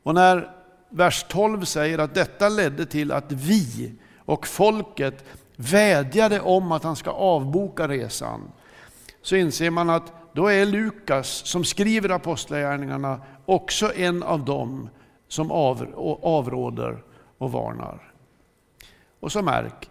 Och 0.04 0.14
när 0.14 0.57
vers 0.90 1.26
12 1.30 1.66
säger 1.66 2.00
att 2.00 2.16
detta 2.16 2.50
ledde 2.50 2.86
till 2.86 3.12
att 3.12 3.32
vi 3.32 3.92
och 4.18 4.48
folket 4.48 5.26
vädjade 5.56 6.42
om 6.42 6.72
att 6.72 6.84
han 6.84 6.96
ska 6.96 7.12
avboka 7.12 7.88
resan, 7.88 8.52
så 9.22 9.36
inser 9.36 9.70
man 9.70 9.90
att 9.90 10.14
då 10.34 10.48
är 10.48 10.66
Lukas, 10.66 11.28
som 11.28 11.64
skriver 11.64 12.10
Apostlagärningarna, 12.10 13.22
också 13.46 13.94
en 13.94 14.24
av 14.24 14.46
dem 14.46 14.90
som 15.28 15.52
avråder 16.22 17.04
och 17.38 17.52
varnar. 17.52 18.14
Och 19.20 19.32
så 19.32 19.42
märk 19.42 19.90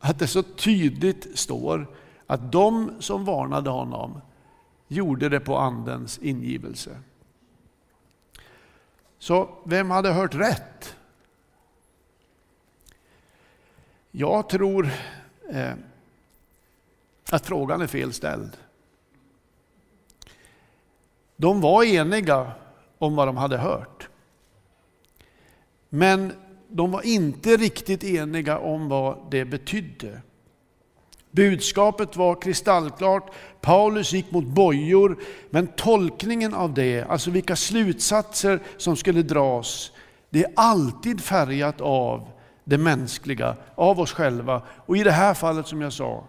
att 0.00 0.18
det 0.18 0.26
så 0.26 0.42
tydligt 0.42 1.38
står 1.38 1.86
att 2.26 2.52
de 2.52 2.90
som 3.00 3.24
varnade 3.24 3.70
honom 3.70 4.20
gjorde 4.88 5.28
det 5.28 5.40
på 5.40 5.58
Andens 5.58 6.18
ingivelse. 6.18 6.90
Så 9.22 9.48
vem 9.64 9.90
hade 9.90 10.12
hört 10.12 10.34
rätt? 10.34 10.96
Jag 14.10 14.48
tror 14.48 14.90
eh, 15.50 15.72
att 17.30 17.46
frågan 17.46 17.80
är 17.80 17.86
fel 17.86 18.12
ställd. 18.12 18.56
De 21.36 21.60
var 21.60 21.84
eniga 21.84 22.52
om 22.98 23.16
vad 23.16 23.28
de 23.28 23.36
hade 23.36 23.56
hört. 23.56 24.08
Men 25.88 26.32
de 26.68 26.90
var 26.90 27.02
inte 27.02 27.56
riktigt 27.56 28.04
eniga 28.04 28.58
om 28.58 28.88
vad 28.88 29.30
det 29.30 29.44
betydde. 29.44 30.20
Budskapet 31.32 32.16
var 32.16 32.40
kristallklart. 32.40 33.30
Paulus 33.60 34.12
gick 34.12 34.30
mot 34.30 34.44
bojor, 34.44 35.18
men 35.50 35.66
tolkningen 35.66 36.54
av 36.54 36.74
det, 36.74 37.02
alltså 37.02 37.30
vilka 37.30 37.56
slutsatser 37.56 38.60
som 38.76 38.96
skulle 38.96 39.22
dras, 39.22 39.92
det 40.30 40.44
är 40.44 40.52
alltid 40.56 41.20
färgat 41.20 41.80
av 41.80 42.28
det 42.64 42.78
mänskliga, 42.78 43.56
av 43.74 44.00
oss 44.00 44.12
själva. 44.12 44.62
Och 44.86 44.96
i 44.96 45.02
det 45.02 45.10
här 45.10 45.34
fallet 45.34 45.66
som 45.66 45.80
jag 45.80 45.92
sa, 45.92 46.24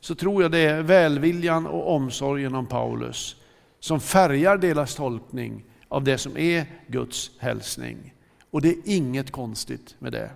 så 0.00 0.14
tror 0.14 0.42
jag 0.42 0.52
det 0.52 0.58
är 0.58 0.82
välviljan 0.82 1.66
och 1.66 1.94
omsorgen 1.94 2.54
om 2.54 2.66
Paulus 2.66 3.36
som 3.80 4.00
färgar 4.00 4.58
deras 4.58 4.94
tolkning 4.94 5.64
av 5.88 6.04
det 6.04 6.18
som 6.18 6.36
är 6.36 6.66
Guds 6.86 7.30
hälsning. 7.38 8.14
Och 8.50 8.62
det 8.62 8.68
är 8.68 8.76
inget 8.84 9.30
konstigt 9.30 9.96
med 9.98 10.12
det. 10.12 10.30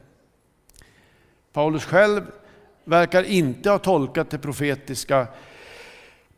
Paulus 1.52 1.84
själv 1.84 2.22
verkar 2.84 3.22
inte 3.22 3.70
ha 3.70 3.78
tolkat 3.78 4.30
det 4.30 4.38
profetiska 4.38 5.26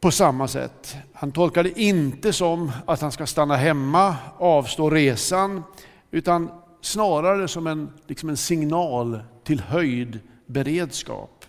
på 0.00 0.10
samma 0.10 0.48
sätt. 0.48 0.96
Han 1.12 1.32
tolkar 1.32 1.62
det 1.62 1.80
inte 1.80 2.32
som 2.32 2.72
att 2.86 3.00
han 3.00 3.12
ska 3.12 3.26
stanna 3.26 3.56
hemma, 3.56 4.16
avstå 4.38 4.90
resan, 4.90 5.62
utan 6.10 6.50
snarare 6.80 7.48
som 7.48 7.66
en, 7.66 7.92
liksom 8.06 8.28
en 8.28 8.36
signal 8.36 9.20
till 9.44 9.60
höjd 9.60 10.20
beredskap. 10.46 11.44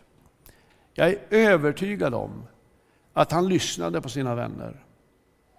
Jag 0.93 1.09
är 1.09 1.17
övertygad 1.29 2.13
om 2.13 2.43
att 3.13 3.31
han 3.31 3.49
lyssnade 3.49 4.01
på 4.01 4.09
sina 4.09 4.35
vänner. 4.35 4.83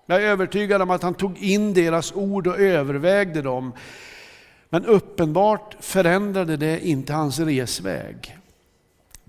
Jag 0.06 0.22
är 0.22 0.26
övertygad 0.26 0.82
om 0.82 0.90
att 0.90 1.02
han 1.02 1.14
tog 1.14 1.38
in 1.38 1.74
deras 1.74 2.12
ord 2.12 2.46
och 2.46 2.58
övervägde 2.58 3.42
dem. 3.42 3.72
Men 4.70 4.86
uppenbart 4.86 5.76
förändrade 5.80 6.56
det 6.56 6.88
inte 6.88 7.12
hans 7.12 7.38
resväg. 7.38 8.37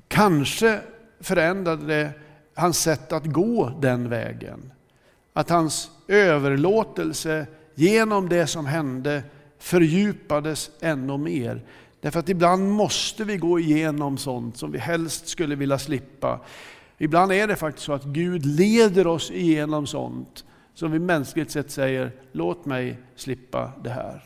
Kanske 0.10 0.80
förändrade 1.19 1.86
det 1.86 2.13
hans 2.54 2.80
sätt 2.80 3.12
att 3.12 3.26
gå 3.26 3.72
den 3.82 4.10
vägen. 4.10 4.72
Att 5.34 5.50
hans 5.50 5.91
överlåtelse 6.08 7.48
genom 7.76 8.30
det 8.30 8.48
som 8.48 8.65
hände 8.65 9.24
fördjupades 9.60 10.72
ännu 10.80 11.17
mer. 11.17 11.62
Därför 12.02 12.19
att 12.19 12.30
ibland 12.30 12.72
måste 12.72 13.24
vi 13.24 13.38
gå 13.38 13.60
igenom 13.60 14.17
sånt 14.17 14.58
som 14.58 14.72
vi 14.72 14.78
helst 14.78 15.28
skulle 15.28 15.56
vilja 15.56 15.80
slippa. 15.80 16.39
Ibland 16.98 17.32
är 17.32 17.48
det 17.48 17.56
faktiskt 17.56 17.86
så 17.86 17.93
att 17.93 18.04
Gud 18.04 18.45
leder 18.45 19.08
oss 19.08 19.32
igenom 19.32 19.88
sånt 19.88 20.45
som 20.74 20.91
vi 20.91 21.00
mänskligt 21.00 21.52
sett 21.52 21.72
säger, 21.72 22.12
låt 22.32 22.65
mig 22.65 22.98
slippa 23.15 23.72
det 23.84 23.89
här. 23.89 24.24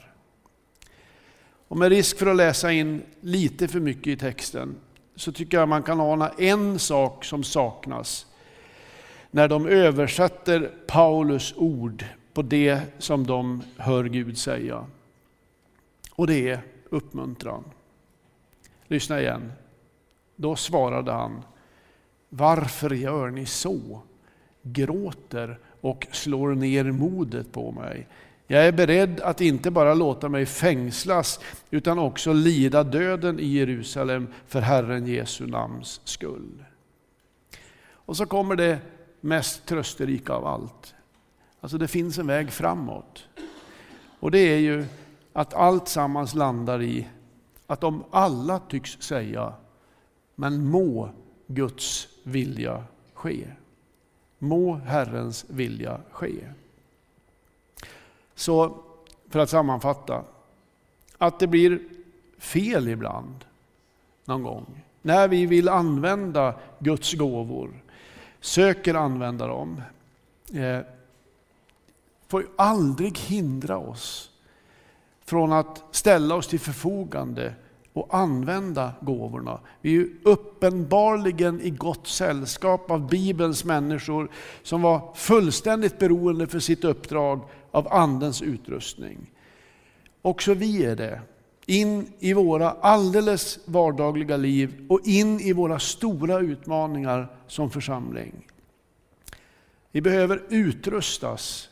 Och 1.67 1.77
med 1.77 1.89
risk 1.89 2.17
för 2.17 2.25
att 2.25 2.35
läsa 2.35 2.71
in 2.71 3.01
lite 3.21 3.67
för 3.67 3.79
mycket 3.79 4.07
i 4.07 4.17
texten 4.17 4.75
så 5.15 5.31
tycker 5.31 5.57
jag 5.57 5.69
man 5.69 5.83
kan 5.83 6.01
ana 6.01 6.29
en 6.29 6.79
sak 6.79 7.25
som 7.25 7.43
saknas 7.43 8.25
när 9.31 9.47
de 9.47 9.67
översätter 9.67 10.71
Paulus 10.87 11.53
ord 11.57 12.05
på 12.33 12.41
det 12.41 12.81
som 12.97 13.27
de 13.27 13.63
hör 13.77 14.03
Gud 14.03 14.37
säga. 14.37 14.85
Och 16.11 16.27
det 16.27 16.49
är 16.49 16.61
uppmuntran. 16.89 17.63
Lyssna 18.87 19.21
igen. 19.21 19.51
Då 20.35 20.55
svarade 20.55 21.11
han, 21.11 21.41
varför 22.29 22.89
gör 22.89 23.29
ni 23.29 23.45
så? 23.45 24.01
Gråter 24.61 25.59
och 25.81 26.07
slår 26.11 26.55
ner 26.55 26.83
modet 26.83 27.51
på 27.51 27.71
mig. 27.71 28.07
Jag 28.47 28.65
är 28.65 28.71
beredd 28.71 29.21
att 29.21 29.41
inte 29.41 29.71
bara 29.71 29.93
låta 29.93 30.29
mig 30.29 30.45
fängslas 30.45 31.39
utan 31.71 31.99
också 31.99 32.33
lida 32.33 32.83
döden 32.83 33.39
i 33.39 33.45
Jerusalem 33.45 34.27
för 34.47 34.61
Herren 34.61 35.07
Jesu 35.07 35.47
namns 35.47 36.01
skull. 36.03 36.63
Och 38.05 38.17
så 38.17 38.25
kommer 38.25 38.55
det 38.55 38.79
mest 39.21 39.65
trösterika 39.65 40.33
av 40.33 40.45
allt. 40.45 40.93
Alltså 41.59 41.77
det 41.77 41.87
finns 41.87 42.17
en 42.17 42.27
väg 42.27 42.51
framåt. 42.51 43.27
Och 44.19 44.31
det 44.31 44.39
är 44.39 44.57
ju 44.57 44.85
att 45.33 45.53
allt 45.53 45.87
sammans 45.87 46.35
landar 46.35 46.81
i 46.81 47.07
att 47.67 47.83
om 47.83 48.03
alla 48.11 48.59
tycks 48.59 48.91
säga, 49.01 49.53
men 50.35 50.65
må 50.65 51.09
Guds 51.47 52.07
vilja 52.23 52.83
ske. 53.13 53.47
Må 54.39 54.75
Herrens 54.75 55.45
vilja 55.49 56.01
ske. 56.11 56.33
Så 58.35 58.77
för 59.29 59.39
att 59.39 59.49
sammanfatta, 59.49 60.23
att 61.17 61.39
det 61.39 61.47
blir 61.47 61.79
fel 62.37 62.87
ibland, 62.87 63.45
någon 64.25 64.43
gång, 64.43 64.83
när 65.01 65.27
vi 65.27 65.45
vill 65.45 65.69
använda 65.69 66.55
Guds 66.79 67.13
gåvor, 67.13 67.71
söker 68.39 68.93
använda 68.93 69.47
dem, 69.47 69.81
eh, 70.53 70.79
får 72.27 72.41
ju 72.41 72.47
aldrig 72.55 73.17
hindra 73.17 73.77
oss 73.77 74.31
från 75.25 75.53
att 75.53 75.83
ställa 75.91 76.35
oss 76.35 76.47
till 76.47 76.59
förfogande 76.59 77.53
och 77.93 78.15
använda 78.15 78.93
gåvorna. 79.01 79.59
Vi 79.81 79.89
är 79.89 79.93
ju 79.93 80.09
uppenbarligen 80.23 81.61
i 81.61 81.69
gott 81.69 82.07
sällskap 82.07 82.91
av 82.91 83.09
Bibelns 83.09 83.65
människor 83.65 84.31
som 84.63 84.81
var 84.81 85.13
fullständigt 85.15 85.99
beroende 85.99 86.47
för 86.47 86.59
sitt 86.59 86.83
uppdrag 86.83 87.41
av 87.71 87.93
Andens 87.93 88.41
utrustning. 88.41 89.31
Också 90.21 90.53
vi 90.53 90.85
är 90.85 90.95
det. 90.95 91.21
In 91.65 92.13
i 92.19 92.33
våra 92.33 92.71
alldeles 92.71 93.59
vardagliga 93.65 94.37
liv 94.37 94.85
och 94.89 94.99
in 95.03 95.39
i 95.39 95.53
våra 95.53 95.79
stora 95.79 96.39
utmaningar 96.39 97.27
som 97.47 97.69
församling. 97.69 98.47
Vi 99.91 100.01
behöver 100.01 100.43
utrustas 100.49 101.69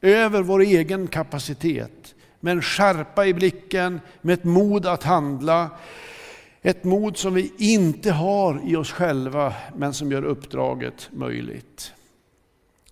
över 0.00 0.42
vår 0.42 0.60
egen 0.60 1.06
kapacitet 1.06 2.14
med 2.42 2.52
en 2.52 2.62
skärpa 2.62 3.26
i 3.26 3.34
blicken, 3.34 4.00
med 4.20 4.34
ett 4.34 4.44
mod 4.44 4.86
att 4.86 5.02
handla. 5.02 5.70
Ett 6.62 6.84
mod 6.84 7.16
som 7.16 7.34
vi 7.34 7.52
inte 7.58 8.12
har 8.12 8.60
i 8.64 8.76
oss 8.76 8.92
själva, 8.92 9.54
men 9.76 9.94
som 9.94 10.12
gör 10.12 10.24
uppdraget 10.24 11.08
möjligt. 11.12 11.92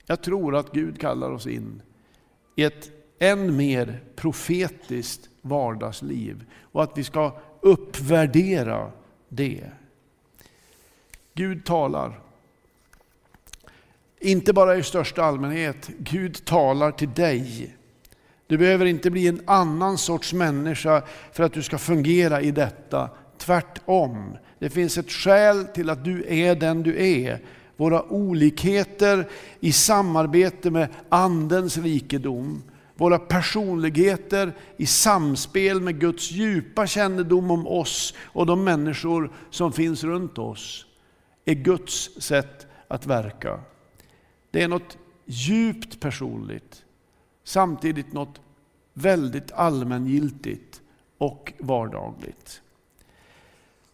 Jag 0.07 0.23
tror 0.23 0.57
att 0.57 0.73
Gud 0.73 1.01
kallar 1.01 1.31
oss 1.31 1.47
in 1.47 1.83
i 2.57 2.63
ett 2.63 2.91
än 3.19 3.57
mer 3.57 4.01
profetiskt 4.17 5.29
vardagsliv 5.43 6.45
och 6.63 6.83
att 6.83 6.99
vi 6.99 7.05
ska 7.05 7.39
uppvärdera 7.61 8.93
det. 9.29 9.71
Gud 11.35 11.65
talar. 11.65 12.21
Inte 14.21 14.53
bara 14.53 14.77
i 14.77 14.83
största 14.83 15.23
allmänhet, 15.23 15.91
Gud 15.99 16.45
talar 16.45 16.93
till 16.93 17.13
dig. 17.13 17.77
Du 18.51 18.59
behöver 18.59 18.87
inte 18.87 19.11
bli 19.11 19.29
en 19.29 19.41
annan 19.45 19.99
sorts 19.99 20.33
människa 20.33 21.03
för 21.33 21.43
att 21.43 21.53
du 21.53 21.63
ska 21.63 21.79
fungera 21.79 22.41
i 22.41 22.51
detta. 22.51 23.11
Tvärtom. 23.39 24.37
Det 24.59 24.71
finns 24.71 24.99
ett 24.99 25.11
skäl 25.11 25.65
till 25.65 25.91
att 25.91 26.05
du 26.05 26.25
är 26.29 26.55
den 26.55 26.83
du 26.83 27.03
är. 27.03 27.41
Våra 27.77 28.03
olikheter 28.03 29.29
i 29.61 29.73
samarbete 29.73 30.71
med 30.71 30.89
Andens 31.09 31.79
rikedom, 31.79 32.63
våra 32.97 33.19
personligheter 33.19 34.53
i 34.77 34.87
samspel 34.87 35.81
med 35.81 36.01
Guds 36.01 36.31
djupa 36.31 36.87
kännedom 36.87 37.51
om 37.51 37.67
oss 37.67 38.15
och 38.19 38.47
de 38.47 38.65
människor 38.65 39.33
som 39.51 39.73
finns 39.73 40.05
runt 40.05 40.39
oss, 40.39 40.87
är 41.45 41.55
Guds 41.55 42.11
sätt 42.23 42.67
att 42.89 43.07
verka. 43.07 43.61
Det 44.51 44.63
är 44.63 44.69
något 44.69 44.99
djupt 45.27 46.01
personligt, 46.01 46.85
samtidigt 47.45 48.13
något 48.13 48.41
väldigt 48.93 49.53
allmängiltigt 49.53 50.83
och 51.19 51.53
vardagligt. 51.59 52.63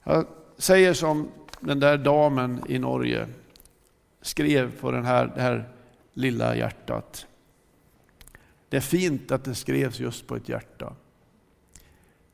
Jag 0.05 0.27
säger 0.57 0.95
som 0.95 1.29
den 1.61 1.81
där 1.81 1.99
damen 1.99 2.63
i 2.69 2.79
Norge 2.79 3.29
skrev 4.21 4.81
på 4.81 4.91
den 4.91 5.05
här, 5.05 5.33
det 5.35 5.43
här 5.43 5.69
lilla 6.13 6.57
hjärtat. 6.57 7.27
Det 8.69 8.77
är 8.77 8.81
fint 8.81 9.33
att 9.33 9.45
det 9.45 9.55
skrevs 9.55 10.01
just 10.01 10.27
på 10.27 10.37
ett 10.37 10.49
hjärta. 10.49 10.97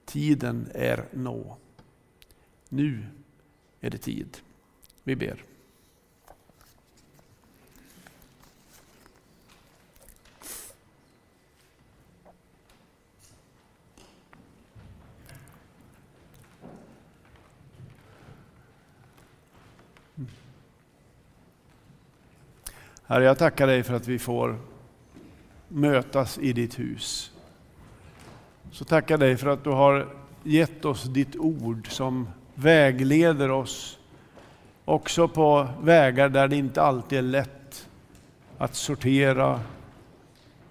Tiden 0.05 0.69
är 0.75 1.05
nå. 1.13 1.57
Nu 2.69 3.07
är 3.81 3.91
det 3.91 3.99
tid. 3.99 4.39
Vi 5.03 5.17
ber. 5.17 5.45
Herre, 23.13 23.25
jag 23.25 23.39
tackar 23.39 23.67
dig 23.67 23.83
för 23.83 23.95
att 23.95 24.09
vi 24.09 24.19
får 24.19 24.59
mötas 25.69 26.39
i 26.39 26.53
ditt 26.53 26.79
hus. 26.79 27.33
Så 28.71 28.85
tackar 28.85 29.19
dig 29.19 29.37
för 29.37 29.47
att 29.47 29.65
du 29.65 29.71
har 29.71 30.09
gett 30.43 30.85
oss 30.85 31.03
ditt 31.03 31.37
ord 31.37 31.89
som 31.91 32.29
vägleder 32.55 33.51
oss 33.51 33.99
också 34.85 35.29
på 35.29 35.69
vägar 35.83 36.29
där 36.29 36.49
det 36.49 36.57
inte 36.57 36.83
alltid 36.83 37.19
är 37.19 37.23
lätt 37.23 37.89
att 38.59 38.75
sortera, 38.75 39.61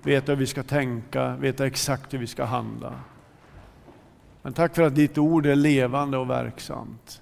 veta 0.03 0.31
hur 0.31 0.39
vi 0.39 0.47
ska 0.47 0.63
tänka, 0.63 1.35
veta 1.35 1.67
exakt 1.67 2.13
hur 2.13 2.19
vi 2.19 2.27
ska 2.27 2.43
handla. 2.45 2.93
Men 4.41 4.53
tack 4.53 4.75
för 4.75 4.83
att 4.83 4.95
ditt 4.95 5.17
ord 5.17 5.45
är 5.45 5.55
levande 5.55 6.17
och 6.17 6.29
verksamt. 6.29 7.21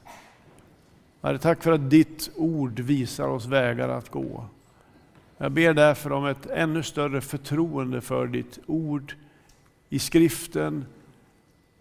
Herre, 1.21 1.37
tack 1.37 1.63
för 1.63 1.71
att 1.71 1.89
ditt 1.89 2.29
ord 2.35 2.79
visar 2.79 3.27
oss 3.27 3.45
vägar 3.45 3.89
att 3.89 4.09
gå. 4.09 4.45
Jag 5.41 5.51
ber 5.51 5.73
därför 5.73 6.11
om 6.11 6.25
ett 6.25 6.45
ännu 6.45 6.83
större 6.83 7.21
förtroende 7.21 8.01
för 8.01 8.27
ditt 8.27 8.59
ord 8.65 9.15
i 9.89 9.99
skriften, 9.99 10.85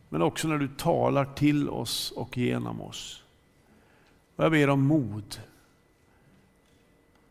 men 0.08 0.22
också 0.22 0.48
när 0.48 0.58
du 0.58 0.68
talar 0.68 1.24
till 1.24 1.68
oss 1.68 2.10
och 2.10 2.38
genom 2.38 2.80
oss. 2.80 3.22
Och 4.36 4.44
jag 4.44 4.52
ber 4.52 4.70
om 4.70 4.86
mod. 4.86 5.40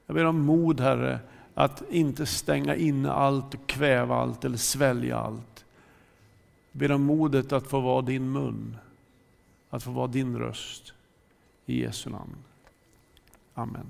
Jag 0.05 0.15
ber 0.15 0.25
om 0.25 0.41
mod, 0.41 0.79
Herre, 0.79 1.19
att 1.53 1.83
inte 1.89 2.25
stänga 2.25 2.75
inne 2.75 3.11
allt 3.11 3.53
och 3.53 3.67
kväva 3.67 4.15
allt 4.15 4.45
eller 4.45 4.57
svälja 4.57 5.17
allt. 5.17 5.65
Jag 6.71 6.79
ber 6.79 6.91
om 6.91 7.03
modet 7.03 7.51
att 7.51 7.67
få 7.67 7.79
vara 7.79 8.01
din 8.01 8.31
mun, 8.31 8.77
att 9.69 9.83
få 9.83 9.91
vara 9.91 10.07
din 10.07 10.39
röst. 10.39 10.93
I 11.65 11.81
Jesu 11.81 12.09
namn. 12.09 12.35
Amen. 13.53 13.89